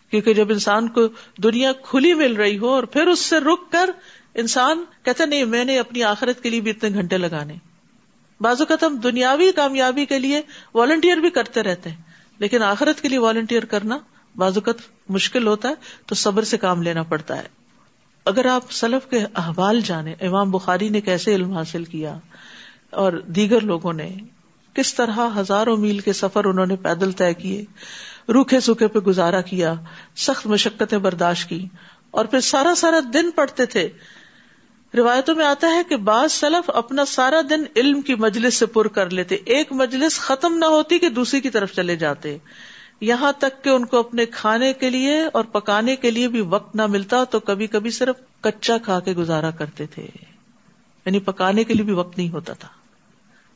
کیونکہ 0.09 0.33
جب 0.33 0.49
انسان 0.49 0.87
کو 0.87 1.01
دنیا 1.43 1.71
کھلی 1.81 2.13
مل 2.13 2.33
رہی 2.33 2.57
ہو 2.57 2.69
اور 2.69 2.83
پھر 2.83 3.07
اس 3.07 3.19
سے 3.19 3.39
رک 3.39 3.71
کر 3.71 3.89
انسان 4.33 4.83
کہتا 5.03 5.25
نہیں، 5.25 5.45
میں 5.45 5.65
نے 5.65 5.79
اپنی 5.79 6.03
آخرت 6.03 6.43
کے 6.43 6.49
لیے 6.49 6.61
بھی 6.61 6.71
اتنے 6.71 6.89
گھنٹے 6.89 7.17
لگانے۔ 7.17 7.55
بعض 8.41 8.61
اوقات 8.61 8.83
ہم 8.83 8.97
دنیاوی 8.97 9.51
کامیابی 9.51 10.05
کے 10.05 10.19
لیے 10.19 10.41
والنٹیئر 10.73 11.17
بھی 11.17 11.29
کرتے 11.29 11.63
رہتے 11.63 11.89
ہیں، 11.89 12.01
لیکن 12.37 12.63
آخرت 12.63 13.01
کے 13.01 13.09
لیے 13.09 13.17
والنٹیئر 13.17 13.65
کرنا 13.65 13.97
بعض 14.37 14.57
اوقات 14.57 14.75
مشکل 15.09 15.47
ہوتا 15.47 15.69
ہے 15.69 15.73
تو 16.05 16.15
صبر 16.15 16.43
سے 16.43 16.57
کام 16.57 16.81
لینا 16.81 17.03
پڑتا 17.03 17.37
ہے۔ 17.37 17.47
اگر 18.25 18.45
آپ 18.45 18.71
سلف 18.71 19.09
کے 19.09 19.19
احوال 19.35 19.81
جانے 19.81 20.13
امام 20.19 20.51
بخاری 20.51 20.89
نے 20.89 21.01
کیسے 21.01 21.35
علم 21.35 21.51
حاصل 21.51 21.83
کیا 21.83 22.17
اور 22.89 23.13
دیگر 23.13 23.61
لوگوں 23.61 23.93
نے 23.93 24.15
کس 24.73 24.95
طرح 24.95 25.19
ہزاروں 25.37 25.77
میل 25.77 25.99
کے 25.99 26.13
سفر 26.13 26.45
انہوں 26.45 26.65
نے 26.65 26.75
پیدل 26.75 27.11
طے 27.11 27.33
کیے، 27.33 27.65
روکھے 28.33 28.59
سوکھے 28.59 28.87
پہ 28.87 28.99
گزارا 28.99 29.41
کیا، 29.41 29.73
سخت 30.15 30.47
مشقتیں 30.47 30.97
برداشت 30.97 31.49
کی 31.49 31.67
اور 32.11 32.25
پھر 32.25 32.39
سارا 32.39 32.75
سارا 32.75 32.99
دن 33.13 33.31
پڑھتے 33.31 33.65
تھے۔ 33.65 33.89
روایتوں 34.97 35.35
میں 35.35 35.45
آتا 35.45 35.67
ہے 35.67 35.81
کہ 35.89 35.97
بعض 35.97 36.31
سلف 36.31 36.69
اپنا 36.73 37.05
سارا 37.05 37.41
دن 37.49 37.63
علم 37.75 38.01
کی 38.01 38.15
مجلس 38.15 38.55
سے 38.55 38.65
پر 38.65 38.87
کر 38.87 39.09
لیتے۔ 39.09 39.35
ایک 39.35 39.71
مجلس 39.71 40.19
ختم 40.19 40.57
نہ 40.57 40.65
ہوتی 40.65 40.99
کہ 40.99 41.09
دوسری 41.09 41.41
کی 41.41 41.49
طرف 41.49 41.73
چلے 41.73 41.95
جاتے۔ 41.95 42.37
یہاں 43.01 43.31
تک 43.31 43.63
کہ 43.63 43.69
ان 43.69 43.85
کو 43.85 43.97
اپنے 43.99 44.25
کھانے 44.25 44.73
کے 44.73 44.89
لیے 44.89 45.23
اور 45.33 45.43
پکانے 45.43 45.95
کے 45.95 46.11
لیے 46.11 46.27
بھی 46.27 46.41
وقت 46.41 46.75
نہ 46.75 46.85
ملتا 46.85 47.23
تو 47.23 47.39
کبھی 47.39 47.67
کبھی 47.67 47.91
صرف 47.91 48.15
کچا 48.41 48.77
کھا 48.77 48.99
کے 48.99 49.11
گزارا 49.11 49.51
کرتے 49.51 49.85
تھے۔ 49.85 50.07
یعنی 51.05 51.19
پکانے 51.19 51.63
کے 51.63 51.73
لیے 51.73 51.83
بھی 51.83 51.93
وقت 51.93 52.17
نہیں 52.17 52.29
ہوتا 52.29 52.53
تھا۔ 52.53 52.67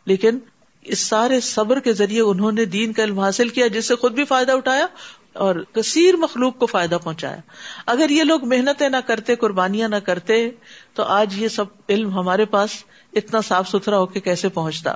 لیکن 0.05 0.39
اس 0.81 0.99
سارے 0.99 1.39
صبر 1.39 1.79
کے 1.79 1.93
ذریعے 1.93 2.21
انہوں 2.21 2.51
نے 2.51 2.65
دین 2.65 2.93
کا 2.93 3.03
علم 3.03 3.19
حاصل 3.19 3.49
کیا 3.49 3.67
جس 3.67 3.87
سے 3.87 3.95
خود 3.95 4.11
بھی 4.11 4.25
فائدہ 4.25 4.51
اٹھایا 4.51 4.87
اور 5.33 5.55
کثیر 5.71 6.15
مخلوق 6.15 6.57
کو 6.57 6.65
فائدہ 6.65 6.97
پہنچایا۔ 7.03 7.37
اگر 7.85 8.09
یہ 8.09 8.23
لوگ 8.23 8.45
محنتیں 8.45 8.89
نہ 8.89 8.97
کرتے، 9.07 9.35
قربانیاں 9.35 9.89
نہ 9.89 9.95
کرتے، 9.95 10.49
تو 10.93 11.03
آج 11.03 11.41
یہ 11.41 11.47
سب 11.47 11.65
علم 11.89 12.13
ہمارے 12.13 12.45
پاس 12.45 12.69
اتنا 13.13 13.41
صاف 13.41 13.69
ستھرا 13.69 13.97
ہو 13.97 14.05
کے 14.05 14.19
کیسے 14.19 14.49
پہنچتا؟ 14.49 14.93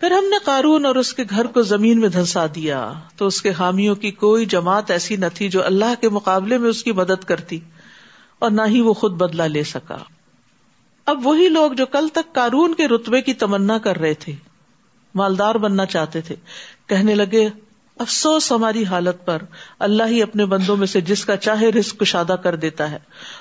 پھر 0.00 0.10
ہم 0.10 0.24
نے 0.24 0.36
قارون 0.44 0.86
اور 0.86 0.96
اس 0.96 1.14
کے 1.14 1.24
گھر 1.30 1.46
کو 1.46 1.62
زمین 1.62 2.00
میں 2.00 2.08
دھنسا 2.08 2.46
دیا 2.54 2.92
تو 3.16 3.26
اس 3.26 3.42
کے 3.42 3.50
حامیوں 3.58 3.94
کی 3.94 4.10
کوئی 4.10 4.46
جماعت 4.46 4.90
ایسی 4.90 5.16
نہ 5.16 5.26
تھی 5.34 5.48
جو 5.48 5.64
اللہ 5.64 6.00
کے 6.00 6.08
مقابلے 6.08 6.58
میں 6.58 6.70
اس 6.70 6.82
کی 6.84 6.92
مدد 6.92 7.24
کرتی 7.24 7.58
اور 8.38 8.50
نہ 8.50 8.62
ہی 8.66 8.80
وہ 8.80 8.92
خود 8.92 9.12
بدلا 9.12 9.46
لے 9.46 9.64
سکا۔ 9.64 9.96
اب 11.06 11.26
وہی 11.26 11.48
لوگ 11.48 11.72
جو 11.72 11.86
کل 11.86 12.08
تک 12.08 12.34
کارون 12.34 12.74
کے 12.74 12.88
رتبے 12.88 13.22
کی 13.22 13.34
تمنا 13.34 13.78
کر 13.78 13.98
رہے 13.98 14.14
تھے، 14.14 14.32
مالدار 15.14 15.54
بننا 15.54 15.86
چاہتے 15.86 16.20
تھے، 16.20 16.34
کہنے 16.86 17.14
لگے، 17.14 17.48
افسوس 17.96 18.52
ہماری 18.52 18.84
حالت 18.84 19.26
پر، 19.26 19.42
اللہ 19.78 20.02
ہی 20.06 20.22
اپنے 20.22 20.44
بندوں 20.44 20.76
میں 20.76 20.86
سے 20.86 21.00
جس 21.00 21.24
کا 21.24 21.36
چاہے 21.36 21.68
رسک 21.68 21.98
کشادہ 21.98 22.36
کر 22.42 22.56
دیتا 22.56 22.90
ہے 22.90 22.98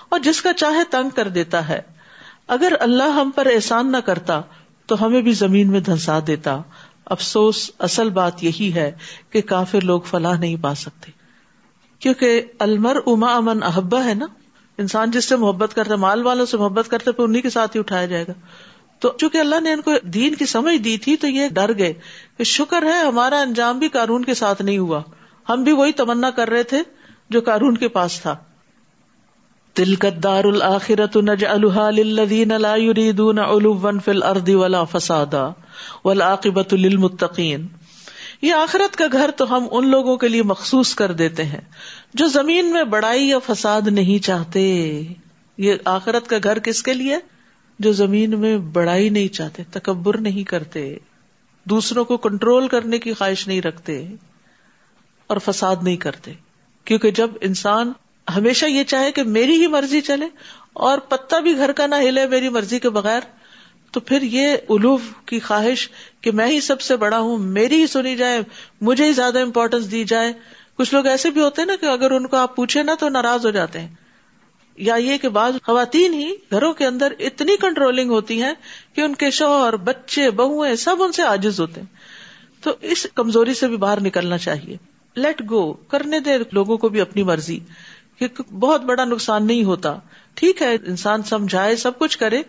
اور 0.09 0.19
جس 0.19 0.41
کا 0.41 0.53
چاہے 0.53 0.83
تنگ 0.91 1.09
کر 1.09 1.27
دیتا 1.27 1.67
ہے۔ 1.67 1.81
اگر 2.47 2.73
اللہ 2.79 3.03
ہم 3.03 3.31
پر 3.35 3.45
احسان 3.45 3.91
نہ 3.91 3.97
کرتا 3.97 4.41
تو 4.87 5.05
ہمیں 5.05 5.21
بھی 5.21 5.31
زمین 5.31 5.71
میں 5.71 5.79
دھنسا 5.79 6.19
دیتا۔ 6.27 6.61
افسوس، 7.05 7.71
اصل 7.79 8.09
بات 8.09 8.43
یہی 8.43 8.71
ہے 8.75 8.91
کہ 9.29 9.41
کافر 9.41 9.81
لوگ 9.83 10.01
فلاح 10.01 10.39
نہیں 10.39 10.55
پا 10.61 10.75
سکتے۔ 10.75 11.11
کیونکہ 11.99 12.41
المر 12.59 12.97
اما 13.05 13.35
امن 13.35 13.63
احبا 13.63 14.05
ہے 14.05 14.13
نا؟ 14.13 14.25
انسان 14.77 15.11
جس 15.11 15.25
سے 15.25 15.35
محبت 15.35 15.73
کرتا 15.75 15.95
مال 15.95 16.25
والوں 16.25 16.45
سے 16.45 16.57
محبت 16.57 16.89
کرتے 16.89 17.11
پھر 17.11 17.23
انہیں 17.23 17.41
کے 17.41 17.49
ساتھ 17.49 17.75
ہی 17.75 17.79
اٹھایا 17.79 18.05
جائے 18.05 18.25
گا۔ 18.27 18.33
تو 18.99 19.13
چونکہ 19.17 19.37
اللہ 19.37 19.59
نے 19.59 19.73
ان 19.73 19.81
کو 19.81 19.91
دین 20.03 20.35
کی 20.35 20.45
سمجھ 20.45 20.75
دی 20.75 20.97
تھی، 20.97 21.17
تو 21.17 21.27
یہ 21.27 21.47
ڈر 21.47 21.77
گئے 21.77 21.93
کہ 22.37 22.43
شکر 22.43 22.83
ہے، 22.83 22.99
ہمارا 23.07 23.39
انجام 23.39 23.79
بھی 23.79 23.89
کارون 23.89 24.25
کے 24.25 24.33
ساتھ 24.33 24.61
نہیں 24.61 24.77
ہوا۔ 24.77 25.01
ہم 25.49 25.63
بھی 25.63 25.71
وہی 25.71 25.91
تمنا 25.91 26.29
کر 26.29 26.49
رہے 26.49 26.63
تھے 26.63 26.83
جو 27.29 27.41
کارون 27.41 27.77
کے 27.77 27.87
پاس 27.87 28.21
تھا۔ 28.21 28.37
دل 29.77 29.95
قدار 29.95 30.43
الآخرت 30.43 31.17
نج 31.17 31.45
الدین 31.45 32.51
فل 34.05 34.23
اردی 34.23 34.55
ولا 34.55 34.83
فسادا 34.83 35.49
ولاقبت 36.05 36.73
المتقین 36.73 37.67
یہ 38.41 38.53
آخرت 38.53 38.95
کا 38.95 39.05
گھر 39.11 39.31
تو 39.37 39.57
ہم 39.57 39.67
ان 39.71 39.87
لوگوں 39.87 40.17
کے 40.17 40.27
لیے 40.27 40.43
مخصوص 40.43 40.95
کر 40.95 41.11
دیتے 41.11 41.45
ہیں 41.45 41.61
جو 42.13 42.27
زمین 42.27 42.71
میں 42.71 42.83
بڑائی 42.83 43.29
یا 43.29 43.37
فساد 43.39 43.81
نہیں 43.87 44.23
چاہتے۔ 44.23 45.03
یہ 45.57 45.73
آخرت 45.85 46.27
کا 46.27 46.35
گھر 46.43 46.59
کس 46.59 46.83
کے 46.83 46.93
لیے؟ 46.93 47.17
جو 47.79 47.91
زمین 47.91 48.39
میں 48.39 48.57
بڑائی 48.57 49.09
نہیں 49.09 49.27
چاہتے، 49.27 49.63
تکبر 49.71 50.17
نہیں 50.17 50.43
کرتے، 50.43 50.95
دوسروں 51.63 52.05
کو 52.05 52.17
کنٹرول 52.17 52.67
کرنے 52.67 52.97
کی 52.97 53.13
خواہش 53.13 53.47
نہیں 53.47 53.61
رکھتے 53.61 54.07
اور 55.27 55.37
فساد 55.37 55.75
نہیں 55.81 55.97
کرتے۔ 55.97 56.33
کیونکہ 56.85 57.11
جب 57.11 57.29
انسان 57.41 57.91
ہمیشہ 58.35 58.65
یہ 58.65 58.83
چاہے 58.83 59.11
کہ 59.11 59.23
میری 59.23 59.61
ہی 59.61 59.67
مرضی 59.67 60.01
چلے 60.01 60.25
اور 60.73 60.97
پتا 60.97 61.39
بھی 61.39 61.57
گھر 61.57 61.71
کا 61.71 61.87
نہ 61.87 61.95
ہلے 61.95 62.27
میری 62.27 62.49
مرضی 62.49 62.79
کے 62.79 62.89
بغیر، 62.89 63.19
تو 63.91 63.99
پھر 63.99 64.21
یہ 64.21 64.55
الوف 64.69 65.01
کی 65.25 65.39
خواہش 65.39 65.89
کہ 66.21 66.31
میں 66.31 66.47
ہی 66.47 66.61
سب 66.61 66.81
سے 66.81 66.95
بڑا 66.95 67.19
ہوں، 67.19 67.37
میری 67.37 67.81
ہی 67.81 67.87
سنی 67.87 68.15
جائے، 68.15 68.41
مجھے 68.81 69.05
ہی 69.05 69.11
زیادہ 69.11 69.39
امپورٹینس 69.39 69.91
دی 69.91 70.03
جائے۔ 70.03 70.33
کچھ 70.77 70.93
لوگ 70.93 71.05
ایسے 71.05 71.29
بھی 71.29 71.41
ہوتے 71.41 71.61
ہیں 71.61 71.67
نا 71.67 71.75
کہ 71.81 71.85
اگر 71.85 72.11
ان 72.11 72.27
کو 72.27 72.37
آپ 72.37 72.55
پوچھے 72.55 72.83
نا 72.83 72.95
تو 72.99 73.09
ناراض 73.09 73.45
ہو 73.45 73.51
جاتے 73.51 73.79
ہیں۔ 73.79 73.87
یا 74.77 74.95
یہ 74.95 75.17
کہ 75.17 75.29
بعض 75.29 75.53
خواتین 75.65 76.13
ہی 76.13 76.33
گھروں 76.51 76.73
کے 76.73 76.85
اندر 76.85 77.13
اتنی 77.19 77.55
کنٹرولنگ 77.57 78.09
ہوتی 78.09 78.43
ہیں 78.43 78.53
کہ 78.95 79.01
ان 79.01 79.15
کے 79.15 79.31
شوہر، 79.31 79.75
بچے 79.75 80.31
بہویں 80.31 80.75
سب 80.75 80.95
ان 81.03 81.11
سے 81.11 81.23
آجز 81.23 81.59
ہوتے 81.59 81.81
ہیں۔ 81.81 81.95
تو 82.63 82.73
اس 82.81 83.07
کمزوری 83.15 83.53
سے 83.53 83.67
بھی 83.67 83.77
باہر 83.77 84.01
نکلنا 84.01 84.37
چاہیے۔ 84.37 84.77
لیٹ 85.15 85.41
گو 85.49 85.73
کرنے 85.73 86.19
دے 86.19 86.37
لوگوں 86.51 86.77
کو 86.77 86.89
بھی 86.89 87.01
اپنی 87.01 87.23
مرضی۔ 87.23 87.59
کہ 88.19 88.27
بہت 88.53 88.81
بڑا 88.81 89.05
نقصان 89.05 89.47
نہیں 89.47 89.63
ہوتا۔ 89.63 89.95
ٹھیک 90.33 90.61
ہے، 90.61 90.75
انسان 90.85 91.23
سمجھائے، 91.23 91.75
سب 91.75 91.99
کچھ 91.99 92.17
کرے، 92.17 92.41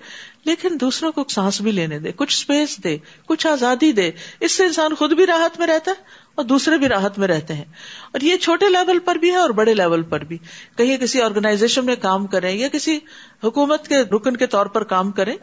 لیکن 0.44 0.68
دوسروں 0.80 1.12
کو 1.12 1.24
سانس 1.28 1.60
بھی 1.60 1.70
لینے 1.70 1.98
دے، 1.98 2.12
کچھ 2.12 2.36
اسپیس 2.36 2.84
دے، 2.84 2.98
کچھ 3.26 3.46
آزادی 3.46 3.92
دے۔ 3.92 4.10
اس 4.40 4.52
سے 4.52 4.64
انسان 4.64 4.94
خود 4.94 5.12
بھی 5.12 5.26
راحت 5.26 5.58
میں 5.58 5.66
رہتا 5.66 5.90
ہے 5.90 5.96
اور 6.34 6.44
دوسرے 6.44 6.78
بھی 6.78 6.88
راحت 6.88 7.18
میں 7.18 7.28
رہتے 7.28 7.54
ہیں۔ 7.54 7.64
اور 8.12 8.20
یہ 8.20 8.36
چھوٹے 8.36 8.68
لیول 8.68 8.98
پر 8.98 9.14
بھی 9.14 9.30
ہے 9.30 9.36
اور 9.36 9.50
بڑے 9.50 9.74
لیول 9.74 10.02
پر 10.02 10.24
بھی۔ 10.24 10.38
کہیں 10.76 10.96
کسی 10.96 11.22
آرگنائزیشن 11.22 11.86
میں 11.86 11.96
کام 11.96 12.26
کریں 12.26 12.56
یا 12.56 12.68
کسی 12.68 12.98
حکومت 13.44 13.88
کے 13.88 13.98
رکن 13.98 14.36
کے 14.36 14.46
طور 14.46 14.66
پر 14.66 14.84
کام 14.84 15.10
کریں، 15.10 15.36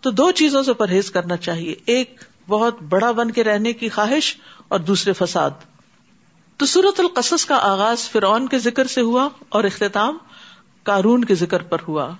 تو 0.00 0.10
دو 0.10 0.30
چیزوں 0.30 0.62
سے 0.62 0.72
پرہیز 0.72 1.10
کرنا 1.10 1.36
چاہیے۔ 1.36 1.74
ایک، 1.86 2.20
بہت 2.48 2.82
بڑا 2.82 3.10
بن 3.10 3.30
کے 3.30 3.44
رہنے 3.44 3.72
کی 3.72 3.88
خواہش 3.88 4.36
اور 4.68 4.80
دوسرے 4.80 5.12
فساد۔ 5.12 5.50
تو 6.56 6.66
سورت 6.66 7.00
القصص 7.00 7.44
کا 7.44 7.54
آغاز 7.54 7.98
فرعون 7.98 8.48
کے 8.48 8.58
ذکر 8.58 8.86
سے 8.86 9.00
ہوا 9.00 9.28
اور 9.48 9.64
اختتام 9.64 10.18
کارون 10.82 11.24
کے 11.24 11.34
ذکر 11.34 11.62
پر 11.62 11.78
ہوا۔ 11.88 12.12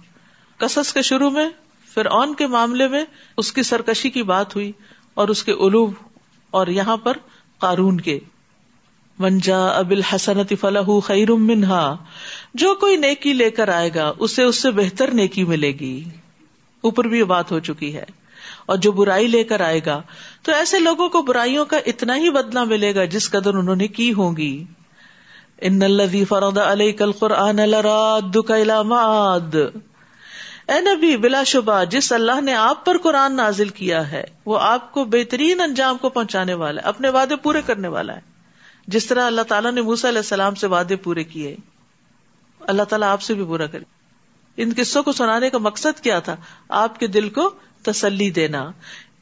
قصص 0.56 0.92
کے 0.92 1.02
شروع 1.02 1.30
میں 1.30 1.50
فرعون 1.94 2.34
کے 2.34 2.46
معاملے 2.46 2.88
میں 2.88 3.04
اس 3.36 3.52
کی 3.52 3.62
سرکشی 3.62 4.10
کی 4.10 4.22
بات 4.22 4.56
ہوئی 4.56 4.72
اور 5.14 5.28
اس 5.28 5.44
کے 5.44 5.52
علوب 5.52 5.92
اور 6.50 6.66
یہاں 6.66 6.96
پر 6.96 7.16
قارون 7.58 8.00
کے۔ 8.00 8.18
منجا 9.18 9.66
ابل 9.66 10.02
حسنت 10.02 10.52
فلاح 10.60 11.00
خیر 11.04 11.32
منہا۔ 11.32 11.96
جو 12.54 12.74
کوئی 12.74 12.96
نیکی 12.96 13.32
لے 13.32 13.50
کر 13.50 13.68
آئے 13.68 13.90
گا، 13.94 14.12
اسے 14.18 14.42
اس 14.42 14.62
سے 14.62 14.70
بہتر 14.70 15.10
نیکی 15.10 15.44
ملے 15.44 15.72
گی۔ 15.72 16.04
اوپر 16.80 17.04
بھی 17.04 17.18
یہ 17.18 17.24
بات 17.24 17.52
ہو 17.52 17.58
چکی 17.60 17.96
ہے۔ 17.96 18.04
اور 18.66 18.76
جو 18.76 18.92
برائی 18.92 19.26
لے 19.26 19.44
کر 19.44 19.60
آئے 19.60 19.80
گا۔ 19.86 20.02
تو 20.42 20.52
ایسے 20.52 20.78
لوگوں 20.78 21.08
کو 21.08 21.22
برائیوں 21.22 21.64
کا 21.64 21.76
اتنا 21.86 22.16
ہی 22.16 22.30
بدلا 22.30 22.64
ملے 22.64 22.94
گا 22.94 23.04
جس 23.04 23.30
قدر 23.30 23.54
انہوں 23.54 23.76
نے 23.76 23.88
کی 23.88 24.12
ہوگی 24.12 24.64
ان 25.60 25.82
الذي 25.82 26.24
فرض 26.24 26.58
عليك 26.58 27.02
القرآن 27.02 27.56
لرادك 27.56 28.50
الى 28.50 28.86
معاد۔ 28.86 29.54
اے 30.68 30.80
نبی، 30.80 31.16
بلا 31.16 31.42
شبہ، 31.42 31.84
جس 31.84 32.12
اللہ 32.12 32.40
نے 32.40 32.54
آپ 32.54 32.86
پر 32.86 32.98
قرآن 32.98 33.36
نازل 33.36 33.68
کیا 33.68 34.10
ہے، 34.10 34.24
وہ 34.46 34.58
آپ 34.60 34.92
کو 34.92 35.04
بہترین 35.04 35.60
انجام 35.60 35.98
کو 35.98 36.08
پہنچانے 36.08 36.54
والا 36.54 36.82
ہے، 36.82 36.86
اپنے 36.86 37.08
وعدے 37.08 37.36
پورے 37.36 37.62
کرنے 37.66 37.88
والا 37.88 38.14
ہے۔ 38.14 38.20
جس 38.86 39.06
طرح 39.06 39.26
اللہ 39.26 39.42
تعالیٰ 39.42 39.72
نے 39.72 39.80
موسا 39.82 40.08
علیہ 40.08 40.18
السلام 40.18 40.54
سے 40.54 40.66
وعدے 40.66 40.96
پورے 40.96 41.24
کیے، 41.24 41.56
اللہ 42.60 42.82
تعالیٰ 42.82 43.08
آپ 43.08 43.22
سے 43.22 43.34
بھی 43.34 43.44
پورا 43.44 43.66
کرے۔ 43.66 43.84
ان 44.56 44.72
قصوں 44.76 45.02
کو 45.02 45.12
سنانے 45.12 45.50
کا 45.50 45.58
مقصد 45.58 46.00
کیا 46.00 46.18
تھا؟ 46.18 46.36
آپ 46.68 47.00
کے 47.00 47.06
دل 47.06 47.28
کو 47.28 47.50
تسلی 47.86 48.30
دینا 48.30 48.70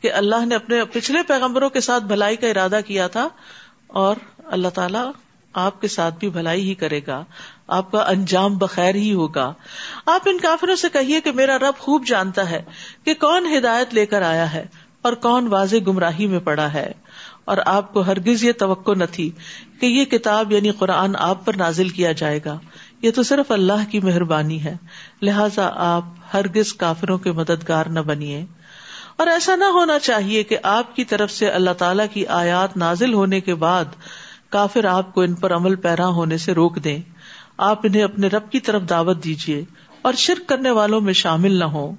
کہ 0.03 0.13
اللہ 0.13 0.45
نے 0.45 0.55
اپنے 0.55 0.85
پچھلے 0.93 1.23
پیغمبروں 1.23 1.71
کے 1.71 1.81
ساتھ 1.81 2.05
بھلائی 2.05 2.37
کا 2.37 2.49
ارادہ 2.49 2.81
کیا 2.87 3.07
تھا 3.07 3.29
اور 3.87 4.17
اللہ 4.45 4.69
تعالیٰ 4.69 5.11
آپ 5.53 5.81
کے 5.81 5.89
ساتھ 5.89 6.15
بھی 6.19 6.31
بھلائی 6.31 6.69
ہی 6.69 6.75
کرے 6.75 7.01
گا، 7.07 7.25
آپ 7.69 7.91
کا 7.91 7.99
انجام 7.99 8.59
بخیر 8.59 8.95
ہی 8.95 9.13
ہوگا۔ 9.13 9.53
آپ 10.07 10.21
ان 10.27 10.39
کافروں 10.39 10.77
سے 10.77 10.89
کہیے 10.93 11.21
کہ 11.21 11.33
میرا 11.33 11.59
رب 11.59 11.79
خوب 11.79 12.07
جانتا 12.07 12.51
ہے 12.51 12.63
کہ 13.05 13.15
کون 13.15 13.57
ہدایت 13.59 13.95
لے 13.95 14.07
کر 14.07 14.23
آیا 14.23 14.53
ہے 14.53 14.67
اور 15.03 15.13
کون 15.13 15.47
واضح 15.47 15.77
گمراہی 15.87 16.27
میں 16.27 16.41
پڑا 16.41 16.73
ہے۔ 16.73 16.93
اور 17.45 17.57
آپ 17.67 17.93
کو 17.93 18.01
ہرگز 18.01 18.45
یہ 18.45 18.53
توقع 18.53 18.93
نہ 18.97 19.05
تھی 19.13 19.31
کہ 19.81 19.87
یہ 19.87 20.05
کتاب 20.05 20.53
یعنی 20.53 20.71
قرآن 20.71 21.17
آپ 21.19 21.45
پر 21.45 21.55
نازل 21.57 21.89
کیا 21.89 22.13
جائے 22.13 22.41
گا۔ 22.45 22.59
یہ 23.05 23.11
تو 23.11 23.23
صرف 23.23 23.51
اللہ 23.51 23.91
کی 23.91 24.01
مہربانی 24.01 24.65
ہے، 24.65 24.77
لہذا 25.23 25.71
آپ 25.75 26.03
ہرگز 26.35 26.73
کافروں 26.73 27.19
کے 27.19 27.33
مددگار 27.33 27.87
نہ 27.87 28.01
بنیے۔ 28.01 28.45
اور 29.17 29.27
ایسا 29.27 29.57
نہ 29.57 29.65
ہونا 29.65 29.99
چاہیے 29.99 30.43
کہ 30.43 30.59
آپ 30.63 30.97
کی 30.97 31.05
طرف 31.05 31.31
سے 31.31 31.49
اللہ 31.49 31.71
تعالی 31.71 32.03
کی 32.13 32.27
آیات 32.27 32.77
نازل 32.77 33.15
ہونے 33.15 33.41
کے 33.41 33.55
بعد 33.55 33.85
کافر 34.49 34.85
آپ 34.85 35.15
کو 35.15 35.21
ان 35.21 35.35
پر 35.35 35.55
عمل 35.55 35.75
پیرا 35.75 36.07
ہونے 36.07 36.37
سے 36.37 36.53
روک 36.53 36.85
دیں۔ 36.85 36.99
آپ 37.59 37.81
انہیں 37.83 38.03
اپنے 38.03 38.27
رب 38.27 38.51
کی 38.51 38.61
طرف 38.61 38.83
دعوت 38.91 39.25
دیجیے 39.25 39.65
اور 40.03 40.13
شرک 40.13 40.49
کرنے 40.49 40.71
والوں 40.71 41.01
میں 41.01 41.13
شامل 41.13 41.53
نہ 41.53 41.65
ہو 41.65 41.93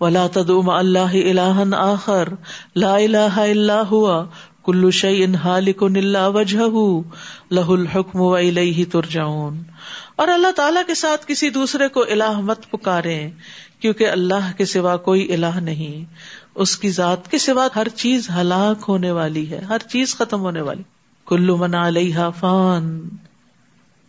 ولا 0.00 0.26
تدوم 0.32 0.70
اللہ 0.70 1.38
اللہ 1.38 1.76
آخر۔ 1.76 2.28
لا 2.76 2.94
الہ 2.94 3.38
الا 3.38 3.82
ہوا 3.90 4.26
کلو 4.68 4.90
شعی 4.90 5.24
انہا 5.24 5.58
لکن 5.58 5.96
اللہ 5.96 6.28
وجہ 6.28 6.60
لہ 7.50 7.68
الحکم 7.68 8.20
و 8.20 8.34
الیہ 8.34 8.84
ترجعون۔ 8.92 9.62
اور 10.16 10.28
اللہ 10.28 10.50
تعالی 10.56 10.80
کے 10.86 10.94
ساتھ 10.94 11.26
کسی 11.26 11.50
دوسرے 11.50 11.88
کو 11.88 12.02
الہ 12.02 12.40
مت 12.40 12.70
پکارے 12.70 13.30
کیونکہ 13.80 14.08
اللہ 14.08 14.52
کے 14.56 14.64
سوا 14.64 14.96
کوئی 14.96 15.34
الہ 15.34 15.60
نہیں۔ 15.60 16.12
اس 16.54 16.76
کی 16.76 16.90
ذات 16.90 17.30
کے 17.30 17.38
سوا 17.38 17.68
ہر 17.76 17.88
چیز 17.88 18.30
ہلاک 18.30 18.84
ہونے 18.88 19.10
والی 19.10 19.50
ہے، 19.50 19.58
ہر 19.58 19.78
چیز 19.78 20.14
ختم 20.14 20.40
ہونے 20.40 20.60
والی۔ 20.60 20.82
کلو 21.26 21.56
من 21.56 21.74
علیہ 21.74 22.18
فان 22.40 23.08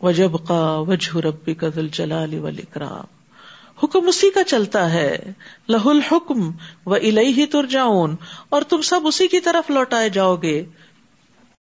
وجب 0.01 0.31
کا 0.47 0.75
وجہ 0.75 1.17
ربی 1.17 1.53
کا 1.53 1.67
دل 1.75 1.87
جلال 1.91 2.33
ولیکرام 2.33 3.18
حکم 3.83 4.07
اسی 4.07 4.29
کا 4.29 4.43
چلتا 4.43 4.93
ہے۔ 4.93 5.17
لہ 5.69 5.85
الحکم 5.85 6.51
و 6.85 6.93
الہی 6.93 7.45
ترجعون۔ 7.45 8.15
اور 8.49 8.61
تم 8.61 8.81
سب 8.81 8.99
اسی 9.03 9.27
کی 9.27 9.39
طرف 9.39 9.69
لوٹائے 9.69 10.09
جاؤ 10.09 10.35
گے۔ 10.35 10.65